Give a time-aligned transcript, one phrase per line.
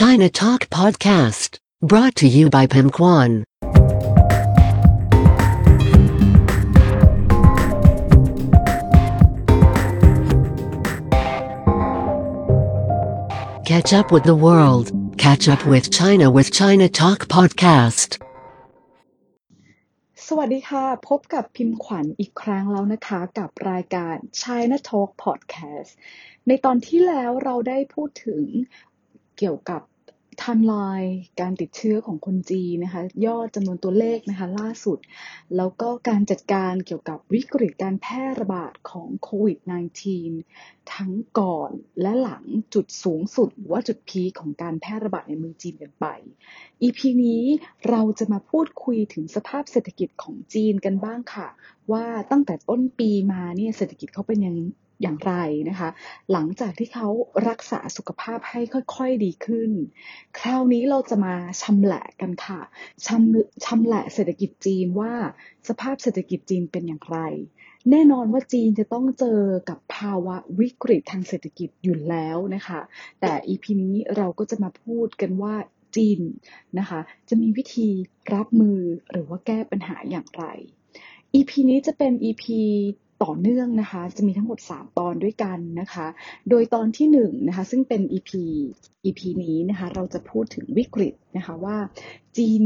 [0.00, 3.44] China Talk Podcast, brought to you by Pim Kwan.
[13.64, 14.92] Catch up with the world.
[15.18, 18.10] Catch up with China with China Talk Podcast.
[20.30, 25.92] สวัสดีค่ะ พบกับพิมพ์ขวัญอีกครั้งแล้วนะคะ กับรายการ China Talk Podcast
[26.48, 28.44] ในตอนที่แล้วเราได้พูดถึง
[29.38, 29.82] เกี่ยวกับ
[30.41, 34.99] ไทม์ไลน์การติดเชื้อของคนจีนนะคะยอดจำนวนตัวเลขนะคะล่าสุด
[35.55, 39.59] แล้วก็การจัดการเกี่ยวกับวิกฤตการแพร่ระบาดของโควิด
[40.25, 42.43] -19 ทั้งก่อนและหลัง
[42.73, 46.05] จุดสูงสุดหรือว่าจุด peak ของการแพร่ระบาดในเมืองจีนกันไป
[46.81, 47.43] EP นี้
[47.89, 51.47] เราจะมาพูดคุยถึงสภาพเศรษฐกิจของจีนกันบ้างค่ะ
[51.91, 54.55] ว่าตั้งแต่ต้นปีมาเนี่ยเศรษฐกิจเขาเป็นยัง
[55.01, 55.33] อย่างไร
[55.69, 55.89] นะคะ
[56.31, 57.07] หลังจากที่เขา
[57.49, 58.59] รักษาสุขภาพให้
[58.95, 59.71] ค่อยๆดีขึ้น
[60.39, 62.61] คราวนี้เราจะมาชำแหละกันค่ะ
[63.05, 65.13] ชำชำแหละเศรษฐกิจจีนว่า
[65.67, 67.19] สภาพเศรษฐกิจจีนเป็นอย่างไร
[67.89, 72.79] แน่นอนว่าจีนจะต้องเจอกับภาวะวิกฤตทางเศรษฐกิจอยู่แล้วนะคะ
[73.21, 75.55] แต่ EP นี้เราก็จะมาพูดกันว่า
[75.95, 76.21] จีน
[76.79, 77.89] นะคะ จะมีวิธี
[78.33, 78.79] รับมือ
[79.11, 80.45] หรือว่าแก้ปัญหาอย่างไร
[81.35, 82.43] EP นี้จะเป็น EP
[83.23, 86.07] ต่อเนื่องนะคะ จะมีทั้งหมด 3 ตอนด้วยกันนะคะ
[86.49, 88.31] โดยตอนที่1นะคะซึ่งเป็น EP
[89.05, 91.77] EP นี้นะคะ เราจะพูดถึงวิกฤตนะคะว่า
[92.37, 92.63] จีน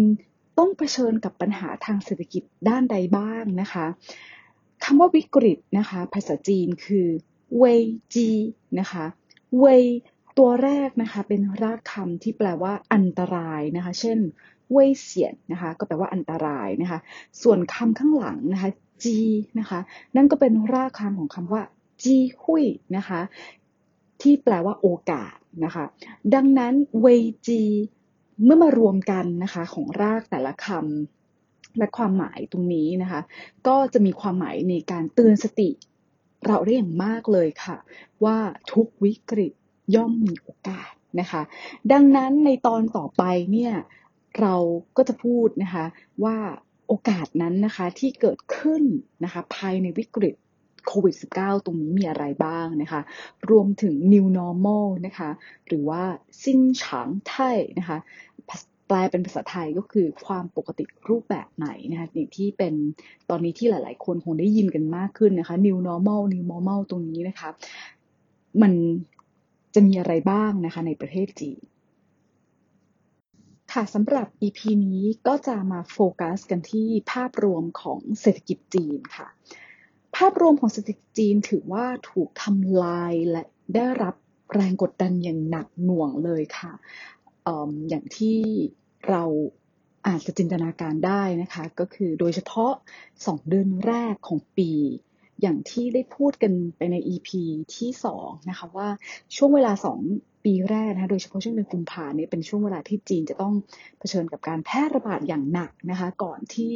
[0.57, 3.85] ต้องเผชิญกับปัญหาทางเศรษฐกิจด้านใดบ้างนะคะ
[4.83, 7.07] คำว่าวิกฤตนะคะ ภาษาจีนคือ
[7.57, 7.63] เว
[8.13, 8.29] จี
[8.79, 9.05] นะคะ
[9.59, 9.65] เว
[10.37, 14.19] ตัวแรกนะคะเป็นรากคำที่แปลว่าอันตรายนะคะ เช่น
[14.71, 16.99] เว่ยเสียนนะคะ ก็แปลว่าอันตรายนะคะ
[17.41, 18.69] ส่วนคำข้างหลังนะคะ
[19.03, 19.17] จี
[19.59, 19.79] นะคะ
[20.15, 21.61] นั่นก็เป็นรากคำของคำว่า
[22.03, 22.65] จีหุย
[22.97, 23.21] นะคะ
[24.21, 25.85] ที่แปลว่าโอกาสนะคะ
[26.33, 27.07] ดังนั้นเว
[27.47, 27.63] จี
[28.43, 33.21] เมื่อมารวมกันนะคะของรากแต่ละคำและความหมายตรงนี้นะคะ
[33.67, 35.69] ก็จะมีความหมายในการเตือนสติ
[36.47, 37.77] เราได้อย่างมากเลยค่ะ
[38.23, 38.38] ว่า
[38.72, 39.53] ทุกวิกฤต
[39.95, 41.41] ย่อมมีโอกาสนะคะ
[41.91, 43.73] ดังนั้นในตอนต่อไปเนี่ย
[44.39, 44.56] เรา
[44.97, 45.85] ก็จะพูดนะคะ
[46.23, 46.38] ว่า
[46.88, 48.84] โอกาสนั้นนะคะที่เกิดขึ้น
[49.23, 50.35] นะคะภายในวิกฤต
[50.88, 53.01] โควิด -19 ตรงนี้มีอะไรบ้างนะคะ
[53.50, 55.29] รวมถึง new normal นะคะ
[55.68, 56.03] หรือว่า
[56.44, 57.97] สิ้นฉางไทยนะคะ
[58.88, 62.74] แปลเป็นภาษาไทยก็คือความปกติรูปแบบไหนนะคะอย่างที่เป็น
[63.29, 67.50] ตอนนี้ที่หลายๆ คนคงได้ยินกันมากขึ้นนะคะ new normal new normal ตรงนี้นะคะ
[68.62, 68.74] มัน
[69.74, 71.62] จะมีอะไรบ้างนะคะในประเทศจีน
[73.80, 79.28] ค่ะสำหรับ EP นี้ก็จะมาโฟกัสกันที่ภาพรวมของเศรษฐกิจจีนค่ะ
[80.18, 83.44] ภาพรวมของเศรษฐกิจจีนถือว่าถูกทำลายและ
[83.75, 84.16] ได้รับ
[84.53, 86.72] แรงกดดันอย่างหนักหน่วงเลยค่ะ
[87.47, 87.50] อ
[87.90, 88.40] อย่างที่
[89.09, 89.24] เรา
[90.07, 92.74] อาจจะจินตนาการได้นะคะ ก็คือโดยเฉพาะ
[93.16, 94.72] 2 เดือนแรกของปี
[95.42, 97.30] อย่างที่ได้พูดกันไปใน EP
[97.75, 98.90] ที่ 2 นะคะว่า
[99.36, 103.53] ช่วงเวลา 2 ปีแรกนะคะโดยเฉพาะช่วงเดือนกุมภาเนี่ยเป็นช่วงเวลาที่จีนจะต้อง
[104.00, 106.73] เผชิญกับการแพร่ระบาดอย่างหนักนะคะก่อนที่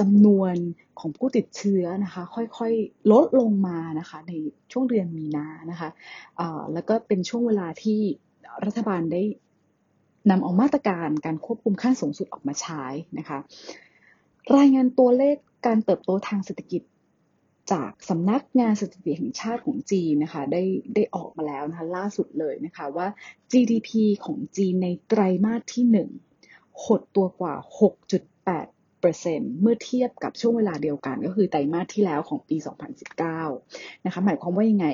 [0.00, 0.54] จำนวน
[1.00, 4.32] ของผู้ติดเชื้อนะคะ ค่อยๆลดลงมานะคะใน
[4.72, 8.00] ช่วงเดือนมีนานะคะะแล้วก็เป็นช่วงเวลาที่
[8.66, 9.22] รัฐบาลได้
[10.30, 12.84] นำเอามาตรการการควบคุมขั้นสูงสุดออกมาใช้
[13.18, 13.38] นะคะ
[14.56, 15.36] รายงานตัวเลข
[15.66, 16.82] การเติบโตทางเศรษฐกิจ
[17.72, 20.62] จากสำนักงานสถิติแห่งชาติของจีนนะคะได้
[20.94, 23.06] ได้ออกมาแล้วนะคะล่าสุดเลยนะคะว่า
[23.52, 23.90] GDP
[24.24, 25.84] ของจีนในไตรมาสที่
[26.32, 27.54] 1 หดตัวกว่า
[28.28, 32.56] 6.8เปอร์เซ็นเมื่อเทียบกับช่วงเวลาเดียวกันก็คือไตรมาสที่แล้วของปี
[33.30, 34.88] 2019 นะคะ หมายความว่ายังไง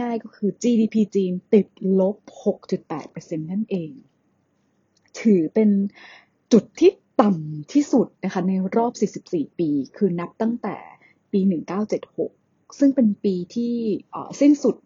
[0.00, 1.66] ง่าย ๆ ก็คือ GDP จีนติด
[2.00, 2.16] ลบ
[2.64, 3.90] 6.8เปอร์เซ็นนั่นเอง
[5.20, 5.70] ถือเป็น
[6.52, 8.92] จุดที่ต่ำที่สุดนะคะในรอบ
[9.26, 10.76] 44 ปี คือนับตั้งแต่
[11.32, 11.40] ปี
[12.04, 13.74] 1976 ซึ่งเป็นปีที่
[14.40, 14.76] สิ้นสุด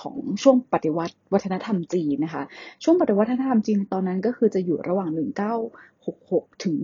[0.00, 2.42] ของช่วงปฏิวัติวัฒนธรรมจีนนะคะ
[2.84, 5.10] ช่วงปฏิวัติวัฒนธรรมจีนตอนนั้นก็คือจะอยู่ระหว่าง
[5.86, 6.74] 1966 ถึง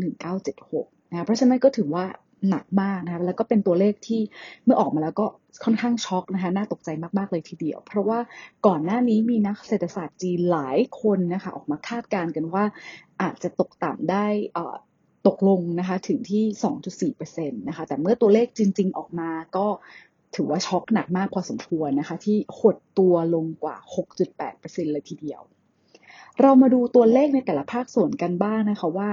[0.53, 2.05] 1976นะะเพราะฉะนั้นก็ถือว่า
[2.49, 4.21] หนักมากนะคะ แล้วก็เป็นตัวเลขที่
[4.65, 5.27] เมื่อออกมาแล้วก็
[5.65, 6.89] ค่อนข้างช็อกนะคะ น่าตกใจ
[7.19, 8.19] มาก ๆ เลยทีเดียว เพราะว่า
[8.67, 12.65] ก่อนหน้านี้มีนักเศรษฐศาสตร์จีนหลายคนนะคะ ออกมาคาดการณ์กันว่า
[13.23, 14.27] อาจจะตกต่ำได้
[15.27, 16.45] ตกลงนะคะถึงที่
[17.17, 19.67] 2.4%นะคะ แต่เมื่อตัวเลขจริง ๆ ออกมาก็
[20.35, 23.77] ถือว่าช็อกหนักมากพอสมควรนะคะ ที่หดตัวลงกว่า
[24.35, 25.41] 6.8%เลยทีเดียว
[26.41, 29.11] เรามาดูตัวเลขในแต่ละภาคส่วนกันบ้างนะคะว่า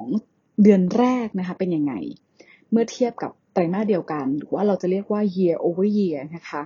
[0.00, 1.94] 2 เดือนแรกนะคะเป็นยังไง
[2.70, 6.62] เมื่อเทียบกับไตรมาสเดียวกัน หรือว่าเราจะเรียกว่า year over year นะคะ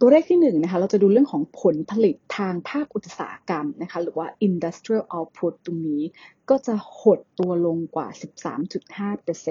[0.00, 6.02] ตัวเลขที่หนึ่งนะคะเราจะดูเรื่องของผลผลิตทางภาคอุตสาหกรรมนะคะหรือว่า industrial output ตรงนี้
[6.50, 8.08] ก็จะหดตัวลงกว่า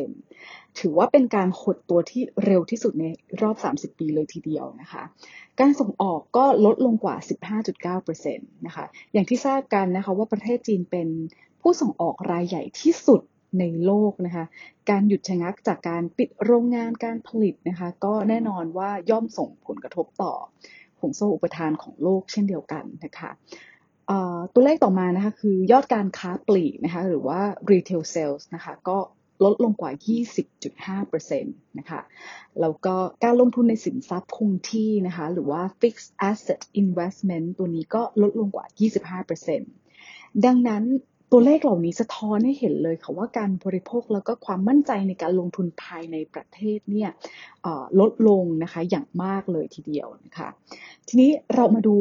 [0.07, 3.05] 13.5%ถือว่าเป็นการหดตัวที่เร็วที่สุดใน
[3.41, 5.03] รอบ 30 ปีเลยทีเดียวนะคะ
[5.59, 7.15] การส่งออกก็ลดลงกว่า
[7.95, 11.07] 15.9%นะคะ อย่างที่ทราบกันนะคะว่าประเทศจีนเป็น
[11.61, 13.21] ผู้ส่งออกรายใหญ่ที่สุด
[13.59, 14.45] ในโลกนะคะ
[14.89, 20.33] การหยุดชะงักจากการปิดโรงงานการผลิตนะคะ ก็แน่นอนว่าย่อมส่งผลกระทบต่อ
[20.99, 23.31] ห่วงโซ่อุปทานของโลกเช่นเดียวกันนะคะ
[24.53, 27.41] ตัวเลขต่อมานะคะคือยอดการค้าปลีกนะคะหรือว่า
[27.71, 28.97] retail sales นะคะก็
[29.45, 29.91] ลดลงกว่า
[31.05, 32.01] 20.5%นะคะ
[32.61, 38.65] แล้วก็การลงทุนในสินทรัพย์คงที่นะคะ หรือว่า fixed asset investment ตัวนี้ก็ลดลงกว่า
[39.35, 40.83] 25%ดังนั้น
[41.31, 47.09] ตัวเลขเหล่านี้สะท้อนให้เห็นเลยค่ะว่าการบริโภคแล้วก็ความมั่นใจในการลงทุนภายในประเทศเนี่ย
[47.99, 50.49] ลดลงนะคะอย่างมากเลยทีเดียวนะคะ
[51.07, 51.95] ทีนี้เรามาดู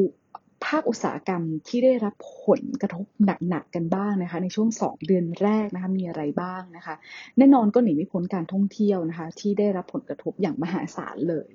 [0.67, 2.15] ภาคอุตสาหกรรมที่ได้รับ
[2.45, 3.07] ผลกระทบ
[3.51, 6.95] หนักๆกันบ้างนะคะ ในช่วง 2 เดือนแรกนะคะมีอะไรบ้างนะคะ
[7.39, 11.49] แน่นอนก็หนีไม่พ้นการท่องเที่ยวนะคะ ที่ได้รับผลกระทบอย่างมหาศาลเลย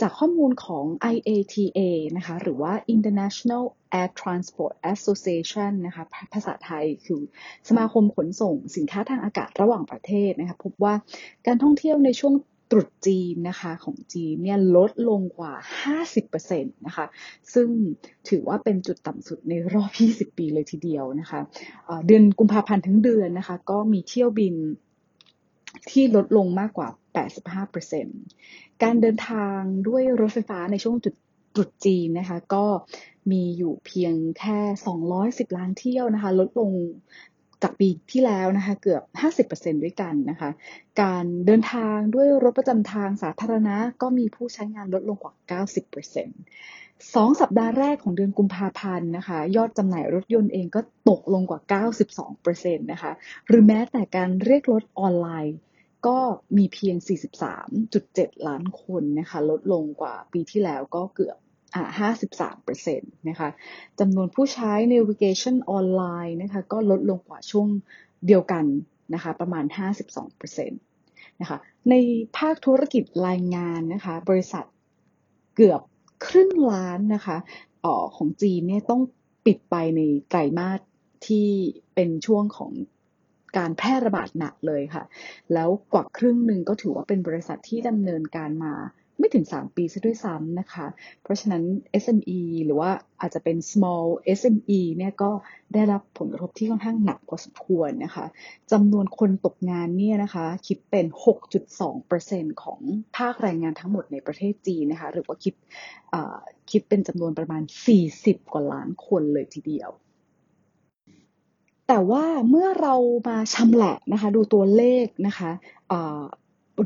[0.00, 0.84] จากข้อมูลของ
[1.14, 1.80] IATA
[2.16, 3.64] นะคะหรือว่า International
[4.00, 7.20] Air Transport Association นะคะภาษาไทยคือ
[7.68, 10.94] สมาคมขนส่งสินค้าทางอากาศระหว่างประเทศนะคะพบว่า
[11.46, 12.34] การท่องเที่ยวในช่วง
[12.70, 15.54] ตรุษจีนนะคะของจีนเนี่ยลดลงกว่า
[16.24, 17.06] 50%นะคะ
[17.54, 17.68] ซึ่ง
[18.28, 21.40] ถือว่าเป็นจุดต่ำสุดในรอบ 20 ปีเลยทีเดียวนะคะ
[22.06, 24.54] เดือนกุมภาพันธ์ทั้งเดือนนะคะ ก็มีเที่ยวบิน
[25.90, 26.88] ที่ลดลงมากกว่า
[27.64, 31.14] 85%การเดินทางด้วยรถไฟฟ้าในช่วงจุด
[31.54, 32.64] ตรุษจีนนะคะ ก็
[33.30, 34.58] มีอยู่เพียงแค่
[35.10, 36.70] 210 ล้านเที่ยวนะคะ ลดลง
[37.64, 39.02] จากปีที่แล้วนะคะเกือบ
[39.48, 40.50] 50%ด้วยกันนะคะ
[41.02, 45.60] การเดินทางด้วยรถประจำทางสาธารณะก็มีผู้ใช้งานลดลงกว่า
[46.40, 51.82] 90%สองสัปดาห์แรกของเดือนกุมภาพันธ์นะคะ ยอดจำหน่ายรถยนต์เองก็ตกลงกว่า
[52.22, 53.12] 92%นะคะ
[53.46, 55.56] หรือแม้แต่การเรียกรถออนไลน์
[56.06, 56.18] ก็
[56.56, 56.96] มีเพียง
[57.72, 61.36] 43.7 ล้านคนนะคะ ลดลงกว่าปีที่แล้วก็เกือบ
[62.32, 63.48] 53%นะคะ
[64.00, 67.68] จำนวนผู้ใช้ navigation ออนไลน์นะคะก็ลดลงกว่าช่วง
[68.26, 68.64] เดียวกัน
[69.14, 69.64] นะคะประมาณ
[70.32, 70.68] 52%
[71.40, 71.58] นะคะ
[71.90, 71.94] ใน
[72.38, 74.64] ภาคธุรกิจรายงานนะคะบริษัท
[75.56, 75.80] เกือบ
[76.26, 77.36] ครึ่งล้านนะคะ
[77.84, 79.02] ออของจีนเนี่ยต้อง
[79.46, 80.80] ปิดไปในไตรมาส
[81.26, 81.48] ที่
[81.94, 82.72] เป็นช่วงของ
[83.56, 85.04] การแพร่ระบาดหนักเลยค่ะ
[85.52, 88.74] แล้วกว่าครึ่งหนึ่งก็ถือว่าเป็นบริษัทที่ดำเนินการมา
[89.18, 90.86] ไม่ถึง 3 ปีซะด้วยซ้ำนะคะ
[91.22, 91.62] เพราะฉะนั้น
[92.02, 92.90] SME หรือว่า
[93.20, 94.04] อาจจะเป็น small
[94.38, 95.30] SME เนี่ยก็
[95.74, 98.26] ได้รับผลกระทบที่ค่อนข้างหนักพอสมควรนะคะ
[98.72, 101.06] จำนวนคนตกงานเนี่ยนะคะคิดเป็น
[101.84, 102.80] 6.2%ของ
[103.16, 105.54] ภาคแรงงานทั้งหมดในประเทศจีนนะคะหรือว่าคิด
[106.70, 107.62] คิดเป็นจำนวนประมาณ
[108.06, 109.90] 40 กว่าล้านคนเลยทีเดียว
[111.88, 112.94] แต่ว่าเมื่อเรา
[113.28, 115.50] มาชำแหละนะคะดูตัวเลขนะคะ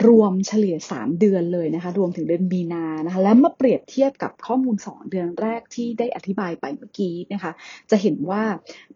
[0.07, 7.53] รวมเฉลี่ย 3 เดือนเลยนะคะ รวมถึงเดือนมีนานะคะ แล้วมาเปรียบเทียบกับข้อมูล 2 เดือนแรกที่ได้อธิบายไปเมื่อกี้นะคะ
[7.91, 8.43] จะเห็นว่า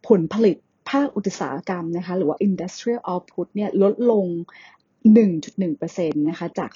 [0.08, 0.56] ผลผลิต
[0.90, 4.26] ภาคอุตสาหกรรมนะคะ หรือว่า industrial output เนี่ยลดลง
[5.12, 6.70] 1.1%นะคะ จาก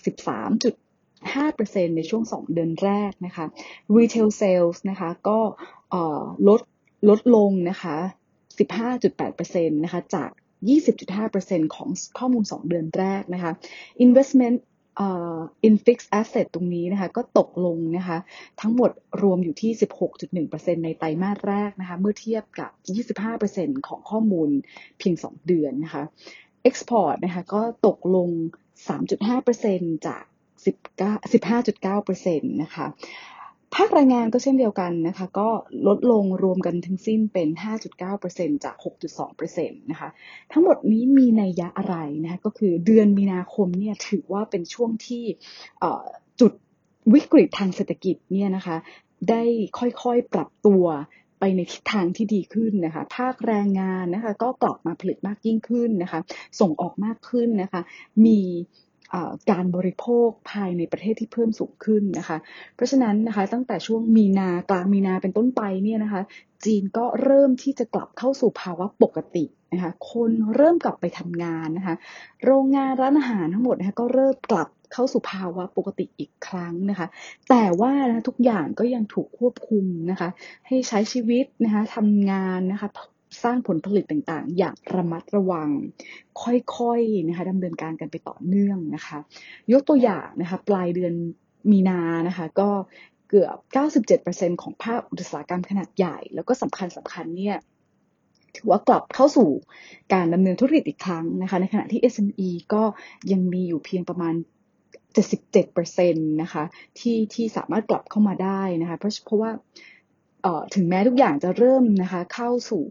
[0.77, 3.45] 13.5%ในช่วง 2 เดือนแรกนะคะ
[3.97, 5.39] retail sales นะคะก็
[6.49, 6.61] ลด
[7.09, 7.97] ลดลงนะคะ
[8.87, 10.31] 15.8%นะคะ จาก
[10.65, 13.53] 20.5%ของข้อมูล 2 เดือนแรกนะคะ
[14.05, 14.57] investment
[15.05, 18.19] uh, in fixed asset ตรงนี้นะคะก็ตกลงนะคะ
[18.61, 18.91] ทั้งหมด
[19.23, 19.73] รวมอยู่ที่
[20.29, 22.71] 16.1%ในไตรมาสแรกนะคะเมื่อเทียบกับ
[23.47, 24.49] 25%ของข้อมูล
[24.99, 26.03] เพียง 2 เดือนนะคะ
[26.69, 28.29] export นะคะก็ตกลง
[28.89, 30.25] 3.5%จาก
[30.65, 32.87] 15.9%นะคะ
[33.75, 35.49] ภาคแรงงานก็เช่นเดียวกันนะคะ ก็
[35.87, 37.49] ลดลงรวมกันทั้งสิ้นเป็น
[38.07, 38.77] 5.9%จาก
[39.23, 40.09] 6.2%นะคะ
[40.53, 45.25] ทั้งหมดนี้มีในยยะอะไรนะคะก็คือเดือนมีนาคมเนี่ยถือว่าเป็นช่วงที่
[46.41, 46.53] จุด
[47.15, 48.77] วิกฤตทางเศรษฐกิจเนี่ยนะคะ
[49.31, 49.43] ได้
[49.79, 50.85] ค่อยๆปรับตัว
[51.41, 56.21] ไปในทิศทางที่ดีขึ้นนะคะ ภาคแรงงานนะคะ ก็กลับมาผลิตมากยิ่งขึ้นนะคะ
[56.61, 57.81] ส่งออกมากขึ้นนะคะ
[58.27, 58.41] มี
[59.51, 62.39] การบริโภคภายในประเทศที่เพิ่มสูงขึ้นนะคะ
[62.75, 66.23] เพราะฉะนั้นนะคะตั้งแต่ช่วงมีนากลางมีนาเป็นต้นไปเนี่ยนะคะ
[66.65, 71.95] จีนก็เริ่มที่จะกลับเข้าสู่ภาวะปกตินะคะคนเริ่มกลับไปทำงานนะคะ
[72.45, 77.07] โรงงานร้านอาหารทั้งหมดนะคะก็เริ่มกลับเข้าสู่ภาวะปกติอีกครั้งนะคะ
[77.49, 80.29] แต่ว่านะทุกอย่างก็ยังถูกควบคุมนะคะ
[80.67, 82.89] ให้ใช้ชีวิตนะคะทำงานนะคะ
[83.43, 85.69] สร้างผลผลิตต่างๆ อย่างระมัดระวัง
[86.43, 89.19] ค่อยๆนะคะดำเนินการกันไปต่อเนื่องนะคะ
[89.73, 91.13] ยกตัวอย่างนะคะปลายเดือน
[91.71, 92.71] มีนานะคะก็
[93.29, 93.57] เกือบ
[94.15, 97.57] 97%ของภาคอุตสาหกรรมขนาดใหญ่ แล้วก็สำคัญสำคัญเนี่ย
[98.57, 99.49] ถือว่ากลับเข้าสู่
[100.13, 102.83] การดำเนินธุรกิจอีกครั้งนะคะในขณะที่ SME ก็
[103.33, 104.35] ยังมีอยู่เพียงประมาณ
[105.17, 106.65] 77%นะคะ
[106.99, 109.51] ที่ที่สามารถกลับเข้ามาได้นะคะเพราะเพราะว่า
[110.75, 112.85] ถึงแม้ทุกอย่างจะเริ่มนะคะเข้าสู่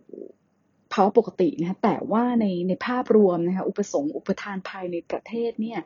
[0.94, 5.80] ภาวะปกตินะคะแต่ว่าในในภาพรวมนะคะอุปสงค์อุปทานภายในประเทศเนี่ย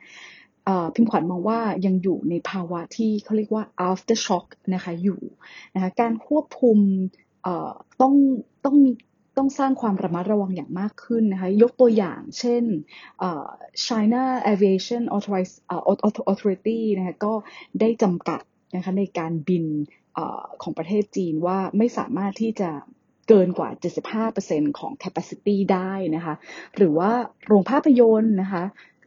[0.96, 5.22] พิมพ์ขวัญมองว่ายังอยู่ในภาวะที่เขาเรียกว่า after shock นะคะอยู่
[5.76, 6.78] นะคะการควบคุม
[8.02, 8.14] ต้อง
[8.66, 8.92] ต้องมี
[9.38, 12.64] ต้องสร้างความระมัดระวังอย่างมากขึ้นนะคะยกตัวอย่างเช่น
[13.86, 15.04] China Aviation
[16.32, 17.34] Authority นะคะก็
[17.80, 18.42] ได้จำกัด
[18.76, 19.66] นะคะในการบิน
[20.62, 22.72] ของประเทศจีนว่าไม่สามารถที่จะ
[23.28, 23.70] เกินกว่า
[24.30, 26.34] 75%ของ capacity ได้นะคะ
[26.76, 27.12] หรือว่า
[27.48, 28.64] โรงภาพยนตร์นะคะ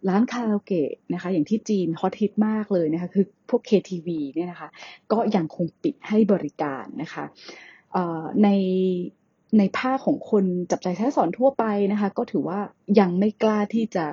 [0.08, 4.68] ร้านคาราโอเกะนะคะ อย่างที่จีนฮอตฮิตมากเลยนะคะ คือพวก KTV เนี่ยนะคะ
[5.12, 7.24] ก็ยังคงปิดให้บริการนะคะ
[8.42, 8.48] ใน
[9.58, 12.58] ในภาคของคนจับใจใช้สอนทั่วไปนะคะ ก็ถือว่า
[13.00, 14.04] ยังไม่กล้าที่จะ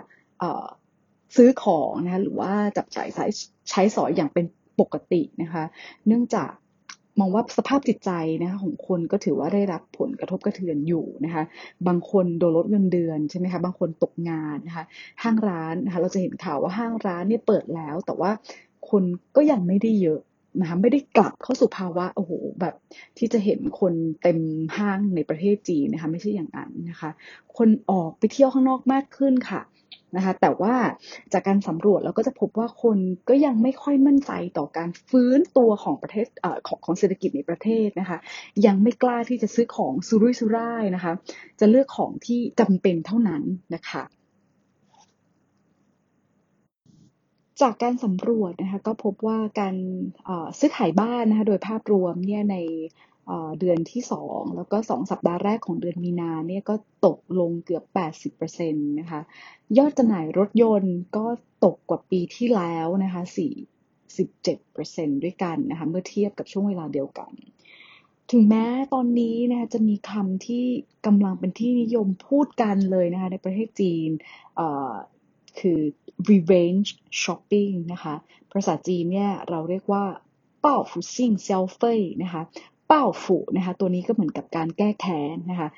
[1.35, 3.25] ซื้อของนะคะหรือว่าจับจ่ายใช้
[3.69, 4.45] ใช้สอยอย่างเป็น
[4.79, 5.63] ปกตินะคะ
[6.07, 6.51] เนื่องจาก
[7.19, 8.11] มองว่าสภาพจิตใจ
[8.41, 11.43] นะคะของคนก็ถือว่าได้รับผลกระทบกระเทือนอยู่นะคะ
[11.87, 14.85] บางคนโดนลดเงินเดือนใช่ไหมคะ บางคนตกงานนะคะ
[15.23, 18.31] ห้างร้านนะคะ เราจะเห็นข่าวว่าห้างร้านเนี่ยเปิดแล้ว แต่ว่า
[18.89, 19.03] คน
[19.35, 20.19] ก็ยังไม่ได้เยอะ
[20.59, 22.73] นะคะไม่ได้กลับเข้าสู่ภาวะโอ้โหแบบ
[23.17, 24.39] ที่จะเห็นคนเต็ม
[24.77, 27.09] ห้างในประเทศจีนนะคะ ไม่ใช่อย่างนั้นนะคะ
[27.57, 29.61] คนออกไปเที่ยวข้างนอกมากขึ้นค่ะ
[30.15, 30.75] นะคะ แต่ว่า
[31.33, 32.97] จากการสำรวจเราก็จะพบว่าคน
[33.29, 38.17] ก็ยังไม่ค่อยมั่นใจต่อการฟื้นตัวของประเทศอของของเศรษฐกิจในประเทศนะคะ
[38.65, 41.13] ยังไม่กล้าที่จะซื้อของสุรุ่ยสุร่ายนะคะ
[41.59, 43.43] จะเลือกของที่จำเป็นเท่านั้น
[43.75, 44.03] นะคะ
[47.61, 49.75] จากการสำรวจนะคะก็พบว่าการ
[50.59, 52.57] ซื้อขายบ้านนะคะโดยภาพรวมเนี่ยใน
[53.59, 57.83] เดือนที่ 2 แล้วก็ 2 สัปดาห์แรกของเดือนมีนาเนี่ยก็ตกลงเกือบ
[58.37, 59.21] 80%นะคะ
[59.77, 61.25] ยอดจำหน่ายรถยนต์ก็
[61.65, 63.21] ตกกว่าปีที่แล้วนะคะ
[64.03, 67.31] 47%ด้วยกันนะคะ เมื่อเทียบกับช่วงเวลาเดียวกัน
[68.31, 70.65] ถึงแม้ตอนนี้นะคะจะมีคำที่
[71.05, 74.09] กำลังเป็นที่นิยมพูดกันเลยนะคะในประเทศจีน
[75.59, 75.79] คือ
[76.29, 76.89] revenge
[77.21, 78.15] shopping นะคะ
[78.51, 80.03] ภาษาจีนเนี่ยเราเรียกว่า
[80.61, 82.41] เป้าฟูซิงเซลเฟยนะคะ
[82.91, 85.69] เป้าฝูนะคะตัวนี้ก็เหมือนกับการแก้แค้นนะคะ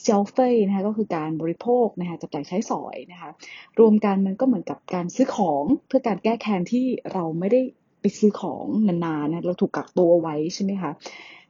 [0.00, 3.30] เซลเฟยนะคะก็คือการบริโภคนะคะจับจ่ายใช้สอยนะคะ
[3.78, 7.60] รวมกันมันก็เหมือนกับการซื้อของเพื่อการแก้แค้นที่เราไม่ได้
[8.00, 10.90] ไปซื้อของนานๆนะเราถูกกักตัวไว้ใช่ไหมคะ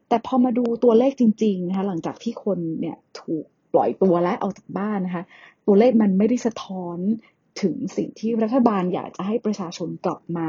[0.09, 5.25] แต่พอมาดูตัวเลขจริงๆนะคะหลังจากที่คนเนี่ยถูกปล่อยตัวและออกจากบ้านนะคะ
[5.67, 6.99] ตัวเลขมันไม่ได้สะท้อน
[7.63, 10.49] ถึงสิ่งที่รัฐบาลอยากจะให้ประชาชนกลับมา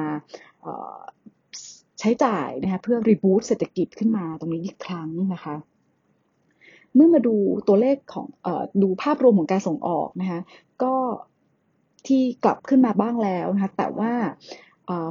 [2.05, 5.55] ใช้จ่ายนะคะเพื่อรีบูตเศรษฐกิจขึ้นมาตรงนี้อีกครั้งนะคะ
[6.93, 7.35] เมื่อมาดู
[7.67, 8.47] ตัวเลขของอ
[8.81, 10.39] ดูภาพรวมของการส่งออกนะคะ
[10.83, 10.93] ก็
[12.07, 14.13] ที่กลับขึ้นมาบ้างแล้วนะคะแต่ว่า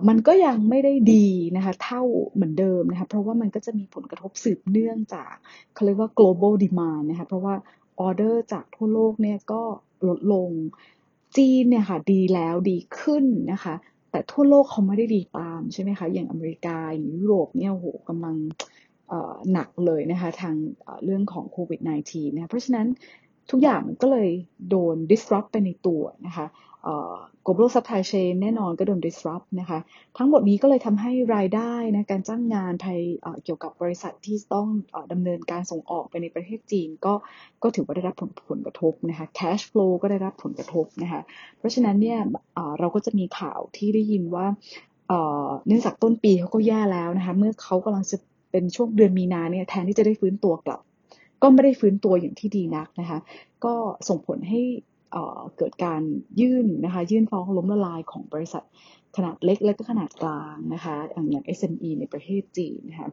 [0.08, 5.32] มันก็ยังไม่ได้ดีนะคะเท่าเหมือนเดิมนะคะเพราะว่ามันก็จะมีผลกระทบสืบเนื่องจาก
[5.74, 7.54] เขาเรียกว่า global demand นะคะเพราะว่า
[8.00, 9.62] ออเดอร์จากทั่วโลกเนี่ยก็
[10.08, 10.50] ลดลง
[11.36, 13.74] จีนเนี่ยค่ะดีแล้วดีขึ้นนะคะ
[14.12, 18.36] แต่ทั่วโลกเขาไม่ได้ดีตามใช่ไหมคะ อย่างอเมริกาอย่างยุโรปเนี่ยโหกำลัง
[19.52, 20.54] หนักเลยนะคะทาง
[21.04, 22.86] เรื่องของโควิด -19 นะะเพราะฉะนั้น
[23.50, 24.30] ทุกอย่างมันก็เลย
[24.70, 26.46] โดน disrupt ไปในตัวนะคะ
[27.46, 29.78] global supply chain แน่นอนก็โดน disrupt นะคะ
[30.18, 33.00] ทั้งหมดนี้ก็เลยทำให้รายได้นะการจ้างงานภาย
[33.44, 34.68] เกี่ยวกับบริษัทที่ต้อง
[35.12, 37.14] ดำเนินการส่งออกไปในประเทศจีน ก็
[37.62, 41.20] ก็ถือว่าได้รับผลผลกระทบนะคะ cash flow ก็ได้รับผลกระทบนะคะ
[41.58, 42.18] เพราะฉะนั้นเนี่ย
[42.78, 44.46] เราก็จะมีข่าวที่ได้ยินว่า
[45.66, 48.16] เนื่องจากต้นปีเขาก็แย่แล้วนะคะเมื่อเขากำลังจะ
[48.50, 50.80] เป็นช่วงเดือนมีนาเนี่ยแทนที่จะได้ฟื้นตัวกลับ
[51.42, 53.18] ก็ไม่ได้ฟื้นตัวอย่างที่ดีนักนะคะ
[53.64, 53.74] ก็
[54.08, 54.60] ส่งผลให้
[55.56, 56.02] เกิดการ
[56.40, 58.64] ยื่นนะคะยื่นฟ้องล้มละลายของบริษัท
[59.16, 63.08] ขนาดเล็กและก็ขนาดกลางนะคะอย่างอย่าง SME ในประเทศจีนนะคะ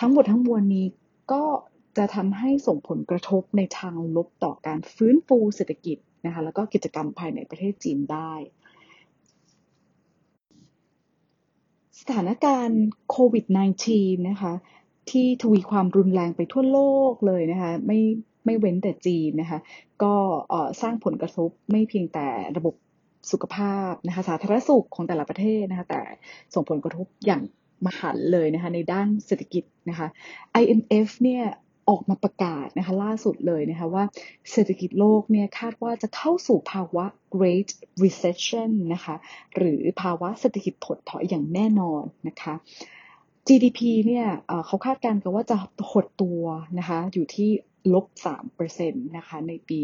[0.00, 0.86] ทั้งหมดทั้งมวลนี้
[1.32, 1.44] ก็
[1.98, 8.32] จะทำให้ส่งผลกระทบในทางลบต่อการฟื้นฟูเศรษฐกิจนะคะแล้วก็กิจกรรมภายในประเทศจีนได้
[12.00, 13.44] สถานการณ์โควิด
[13.86, 14.52] -19 นะคะ
[15.10, 16.80] ที่ทวีความรุนแรงไปทั่วโล
[17.10, 18.00] กเลยนะคะไม่
[18.44, 19.58] ไม่เว้นแต่จีนนะคะ
[20.02, 20.14] ก็
[20.82, 22.74] สร้างผลกระทบไม่เพียงแต่ระบบ
[23.32, 26.02] สุขภาพนะคะสาธารณสุขของแต่ละประเทศนะคะ แต่
[26.54, 27.42] ส่งผลกระทบอย่าง
[27.86, 30.06] มหันเลยนะคะในด้านเศรษฐกิจนะคะ
[30.62, 31.44] IMF เนี่ย
[31.88, 34.04] ออกมาประกาศนะคะล่าสุดเลยนะคะว่า
[34.52, 37.04] เศรษฐกิจโลกเนี่ยคาดว่าจะเข้าสู่ภาวะ
[37.34, 37.68] Great
[38.04, 39.14] Recession นะคะ
[39.56, 42.54] หรือภาวะเศรษฐกิจถดถอยอย่างแน่นอนนะคะ
[43.46, 44.26] GDP เนี่ย
[44.66, 45.56] เขาคาดการณ์กันว่าจะ
[45.90, 46.42] หดตัว
[46.78, 47.50] นะคะอยู่ที่
[47.94, 48.06] ลบ
[48.46, 49.80] 3%นะคะในปี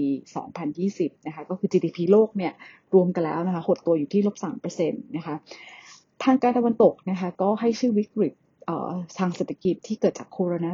[0.62, 2.52] 2020นะคะก็คือ GDP โลกเนี่ย
[2.94, 4.36] รวมกันแล้วนะคะหดตัวอยู่ที่ลบ
[4.76, 5.34] 3%นะคะ
[6.24, 8.32] ทางการตะวันตกนะคะก็ให้ชื่อวิกฤต
[9.18, 10.72] ทางเศรษฐกิจที่เกิดจากโคโรนา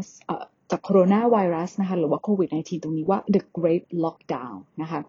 [0.71, 5.01] จากโคโรนาไวรัสนะคะหรือว่าโควิด -19 ตรงนี้ว่า the great lockdown นะคะ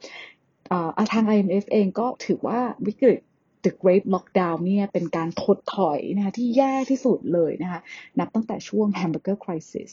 [1.14, 3.22] ทาง IMF เองก็ถือว่าวิกฤต
[3.66, 7.80] The Great Lockdown เนี่ยเป็นการถดถอยนะคะที่แย่ที่สุดเลยนะคะ
[8.20, 9.92] นับตั้งแต่ช่วง Hamburger Crisis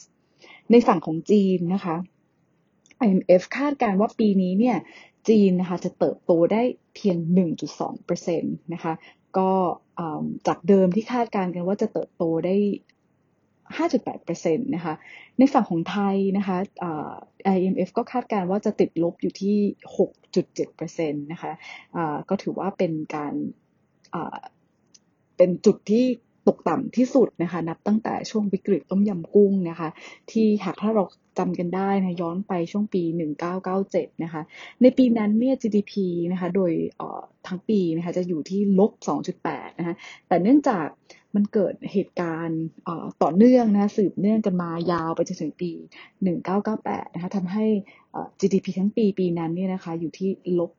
[0.71, 1.97] ในฝั่งของจีนนะคะ
[3.07, 4.77] IMF คาดการณ์ว่าปีนี้เนี่ย
[5.29, 6.63] จีนนะคะจะเติบโตได้
[6.95, 7.17] เพียง
[7.75, 8.93] 1.2%นะคะ
[9.39, 9.51] ก็
[10.47, 12.57] จากเดิมที่คาดการณ์กันว่าจะเติบโตได้
[13.79, 14.95] 5.8%นะคะ
[15.39, 16.57] ในฝั่งของไทยนะคะ
[17.57, 19.59] IMF ก็คาดการณ์ว่าจะติดลบอยู่ที่
[19.97, 21.53] 6.7%นะคะ
[22.29, 23.35] ก็ถือว่าเป็นการ
[25.37, 26.07] เป็นจุดที่
[26.49, 29.89] ตกต่ำที่สุดนะคะ นับตั้งแต่ช่วงวิกฤตต้มยำกุ้งนะคะ
[30.31, 31.05] ที่หากถ้าเรา
[31.39, 33.03] จำกันได้นะย้อนไปช่วงปี
[33.63, 34.43] 1997 นะคะ
[34.83, 35.93] ในปีนั้นเนี่ย GDP
[36.33, 36.73] นะคะ โดย
[37.47, 38.93] ทั้งปีนะคะจะอยู่ที่ลบ
[39.37, 39.95] 2.8 นะคะ
[40.29, 40.87] แต่เนื่องจาก
[41.35, 42.63] มันเกิดเหตุการณ์
[43.23, 45.73] ต่อเนื่องนะสืบเนื่องกันมายาวไปจนถึงปี
[46.43, 47.67] 1998 นะคะทำให้
[48.41, 50.71] GDP ทั้งปีปีนั้นเนี่ยนะคะอยู่ที่ลบ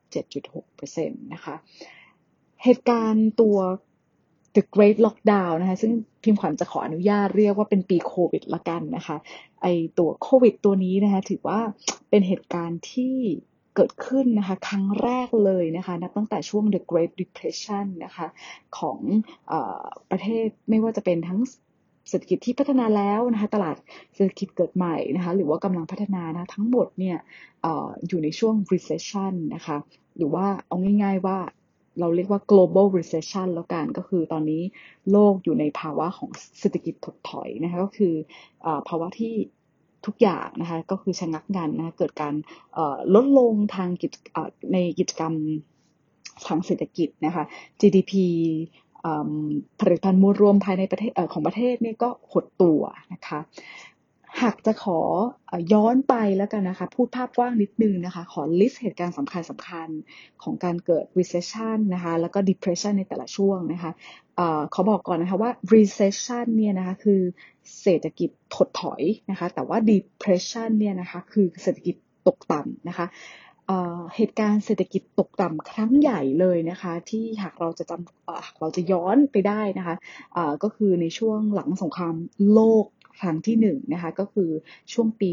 [0.61, 1.55] 7.6%นะคะ
[2.63, 3.57] เหตุการณ์ตัว
[4.55, 5.93] The Great Lockdown นะคะซึ่ง
[6.23, 9.17] พิมพ์ขวัญจะขออนุญาตเรียกว่าเป็นปีโควิดละกันนะคะ
[9.61, 9.67] ไอ
[9.97, 11.59] ตัวโควิดตัวนี้นะคะถือว่า
[12.09, 13.15] เป็นเหตุการณ์ที่
[13.75, 18.27] เกิดขึ้นนะคะครั้งแรกเลยนะคะนับตั้งแต่ช่วง The Great Depression นะคะ
[18.77, 18.99] ของ
[19.51, 19.53] อ
[20.11, 21.39] ประเทศไม่ว่าจะเป็นทั้ง
[22.09, 23.75] เศรษฐกิจที่พัฒนาแล้วนะคะตลาด
[24.15, 27.17] เศรษฐกิจเกิดใหม่นะคะหรือว่ากำลังพัฒนานะทั้งหมดเนี่ย
[27.65, 27.67] อ
[28.07, 29.77] อยู่ในช่วง recession นะคะ
[30.17, 31.37] หรือว่าเอาง่าย ๆว่า
[31.99, 34.61] เราเรียกว่า global recession แล้วกันก็คือตอนนี้
[35.11, 36.29] โลกอยู่ในภาวะของ
[36.59, 38.13] เศรษฐกิจถดถอยนะคะก็คือ
[38.65, 39.33] อภาวะที่
[40.05, 42.33] ทุกอย่างนะคะก็คือชะงักงันนะคะเกิดการ
[43.15, 44.11] ลดลงทางกิจ
[44.73, 45.33] ในกิจกรรม
[46.47, 47.43] ทางเศรษฐกิจนะคะ
[47.79, 48.13] GDP
[49.79, 52.81] ผลิตภัณฑ์มวลรวมภายในประเทศของประเทศนี่ก็หดตัว
[53.13, 53.39] นะคะ
[54.41, 54.99] หากจะขอ
[55.73, 59.87] ย้อนไปแล้วกันนะคะ พูดภาพกว้างนิดนึงนะคะ ขอลิสต์เหตุการณ์สำคัญสำคัญ
[60.43, 63.91] ของการเกิด recession นะคะ แล้วก็ depression ในแต่ละช่วงนะคะ
[64.71, 67.21] เขาบอกก่อนนะคะว่า recession เนี่ยนะคะคือ
[67.81, 71.95] เศรษฐกิจถดถอยนะคะ แต่ว่า depression เนี่ยนะคะคือเศรษฐกิจ
[72.27, 73.07] ตกต่ำนะคะ
[74.15, 79.95] เหตุการณ์เศรษฐกิจตกต่ำครั้งใหญ่เลยนะคะ ที่หากเราจะจำหากเราจะย้อนไปได้นะคะ
[80.63, 82.15] ก็คือในช่วงหลังสงคราม
[82.53, 82.85] โลก
[83.19, 84.49] ครั้งที่หนึ่งนะคะก็คือ
[84.93, 85.29] ช่วงปี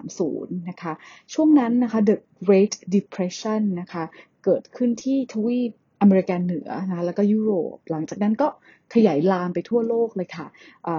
[0.00, 0.92] 1930 นะคะ
[1.34, 4.04] ช่วงนั้นนะคะ The Great Depression นะคะ
[4.44, 8.48] เกิดขึ้นที่ทวีปอเมริกันเหนือนะคะแล้วก็ยุโรป หลังจากนั้นก็
[8.94, 10.46] ขยายลามไปทั่วโลกเลยค่ะ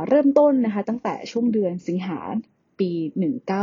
[0.08, 2.20] เริ่มต้นนะคะตั้งแต่ช่วงเดือนสิงหา
[2.80, 2.92] ปี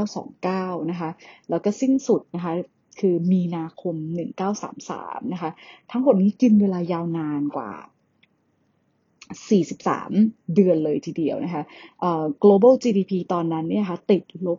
[0.09, 1.11] 1929 นะคะ
[1.51, 2.53] แล้วก็สิ้นสุดนะคะ
[3.01, 3.97] คือมีนาคม
[4.65, 5.51] 1933 นะคะ
[5.91, 7.71] ทั้งหมดนี้กินเวลายาวนานกว่า
[9.43, 11.63] 43 เดือนเลยทีเดียวนะคะ
[12.43, 14.49] global GDP ตอนนั้นเนี่ยคะติดล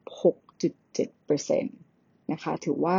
[0.00, 2.98] 26.7%นะคะ ถือว่า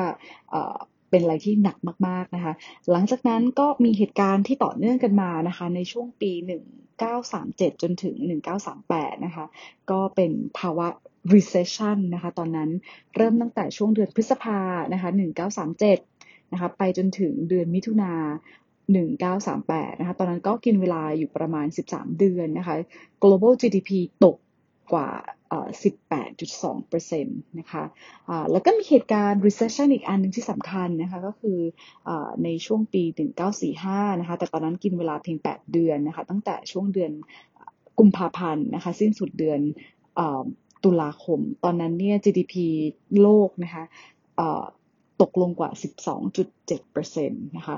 [1.09, 2.53] เป็นอะไรที่หนักมากๆนะคะ
[2.91, 6.31] หลังจากนั้นก็มีเหตุการณ์ที่ต่อเนื่องกันมานะคะ ในช่วงปี
[7.07, 8.15] 1937 จนถึง
[8.71, 9.45] 1938 นะคะ
[9.91, 10.87] ก็เป็นภาวะ
[11.33, 12.69] recession นะคะ ตอนนั้น
[13.15, 14.59] เริ่มตั้งแต่ช่วงเดือนพฤษภา
[14.93, 15.09] นะคะ
[15.81, 18.13] 1937 นะคะ ไปจนถึงเดือนมิถุนา
[18.91, 22.75] 1938 นะคะ ตอนนั้นก็กินเวลาอยู่ประมาณ 13 เดือนนะคะ
[23.23, 23.89] global GDP
[24.25, 24.37] ตก
[24.93, 25.09] กว่า
[26.33, 27.83] 18.2%นะคะ
[28.51, 31.59] แล้วก็มีเหตุการณ์ recession อีกอันหนึ่งที่สำคัญนะคะ ก็คือ
[32.07, 32.09] อ
[32.43, 33.03] ในช่วงปี
[33.61, 37.11] 1945 นะคะ แต่ตอนนั้นกินเวลาเพียง 8 เดือนนะคะ ตั้งแต่ช่วงเดือน
[37.99, 39.59] กุมภาพันธ์นะคะ สิ้นสุดเดือน
[40.83, 42.55] ตุลาคม ตอนนั้นเนี่ย GDP
[43.21, 43.83] โลกนะคะ
[45.21, 45.69] ตกลงกว่า
[46.43, 47.77] 12.7%นะคะ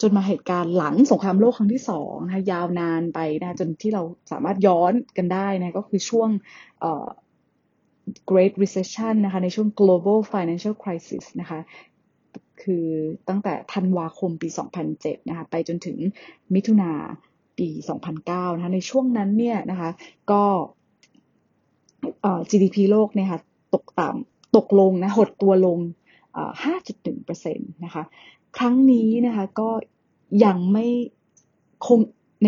[0.00, 6.28] จนมาเหตุการณ์หลังสงครามโลกครั้งที่สองนะคะยาวนานไปนะจนที่เราสามารถย้อนกันได้นะก็คือช่วง
[8.30, 11.60] Great Recession นะคะในช่วง Global Financial Crisis นะคะ
[12.62, 12.86] คือ
[13.28, 14.48] ตั้งแต่ธันวาคมปี
[14.88, 15.96] 2007 นะคะไปจนถึง
[16.54, 16.92] มิถุนา
[17.58, 17.68] ปี
[18.12, 19.90] 2009 นะคะในช่วงนั้นเนี่ยนะคะ
[20.30, 20.42] ก็
[22.50, 23.40] GDP โลกเนี่ยค่ะ
[23.74, 25.78] ตกต่ำตกลงนะหดตัวลง
[26.64, 28.02] 5.1%นะคะ
[28.58, 29.70] ครั้งนี้นะคะ ก็
[30.44, 30.86] ยังไม่
[31.86, 32.00] คง
[32.42, 32.46] ใน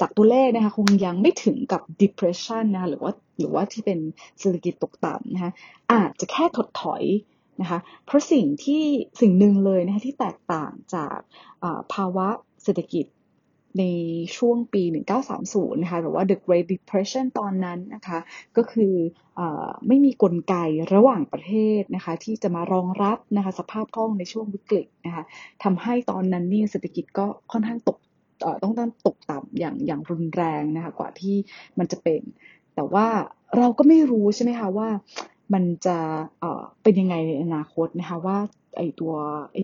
[0.00, 3.98] จากตัวเลขนะคะคงยังไม่ถึงกับ depression นะคะหรือว่าหรือว่าที่เป็น
[4.40, 5.52] เศรษฐกิจตกต่ำนะคะ
[5.92, 7.04] อาจจะแค่ถดถอย
[7.60, 8.84] นะคะเพราะสิ่งที่
[9.20, 11.16] สิ่งหนึ่งเลยนะคะที่แตกต่างจาก
[11.94, 12.28] ภาวะ
[12.62, 13.04] เศรษฐกิจ
[13.78, 13.84] ใน
[14.36, 14.82] ช่วงปี
[15.32, 18.18] 1930 นะคะหรือว่า The Great Depression ตอนนั้นนะคะ
[18.56, 18.94] ก็คือ
[19.38, 19.40] อ
[19.88, 20.54] ไม่มีกลไก
[20.94, 25.22] ระหว่างประเทศนะคะ ที่จะมารองรับนะคะสภาพคล่องในช่วงวิกฤตนะคะ
[25.64, 27.98] ทำให้ตอนนั้นนี่เศรษฐกิจก็ค่อนข้างตก
[28.62, 31.36] ต้องต้องตกต่ำอย่างอย่างรุนแรงนะคะกว่าที่
[31.78, 32.20] มันจะเป็น
[32.74, 33.06] แต่ว่า
[33.56, 34.88] เราก็ไม่รู้ใช่ไหมคะว่า
[35.54, 35.98] มันจะ
[36.82, 38.38] เป็นยังไงในอนาคตนะคะว่า
[38.76, 39.12] ไอตัว
[39.52, 39.56] ไอ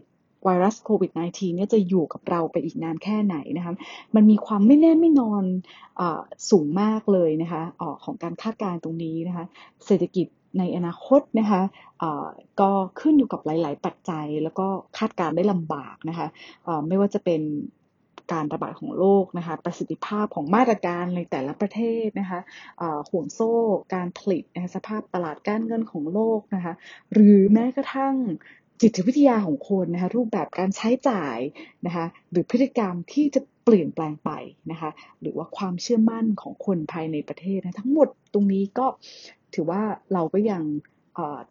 [0.45, 3.73] ไวรัสโควิด -19 เนี่ยจะอยู่กับเราไปอีกนานแค่ไหนนะคะ
[4.15, 5.45] มันมีความไม่แน่ไม่นอน
[6.01, 6.03] อ
[6.51, 9.45] สูงมากเลยนะคะออของการคาดการณ์ตรงนี้นะคะ
[9.87, 10.27] เศรษฐกิจ
[10.59, 11.61] ในอนาคตนะคะ
[12.61, 14.67] ก็ขึ้นอยู่กับหลาย ๆ ปัจจัย แล้วก็
[14.99, 16.27] คาดการณ์ได้ลำบากนะคะ
[16.89, 17.43] ไม่ว่าจะเป็น
[18.33, 22.41] การระบาดของโรคนะคะประสิทธิภาพของมาตรการในแต่ละประเทศนะคะ
[23.11, 23.53] ห่วงโซ่
[23.95, 26.75] การผลิตนะคะสภาพตลาดการเงินของโลกนะคะ
[27.13, 28.15] หรือแม้กระทั่ง
[28.81, 31.39] จิตวิทยาของคนนะคะรูปแบบการใช้จ่าย
[31.87, 34.31] นะคะหรือพฤติกรรมที่จะเปลี่ยนแปลงไป
[34.71, 38.87] นะคะหรือว่าความเชื่อมั่นของคนภายในประเทศนะทั้งหมดตรงนี้ก็
[39.55, 39.83] ถือว่า
[40.13, 40.63] เราก็ยัง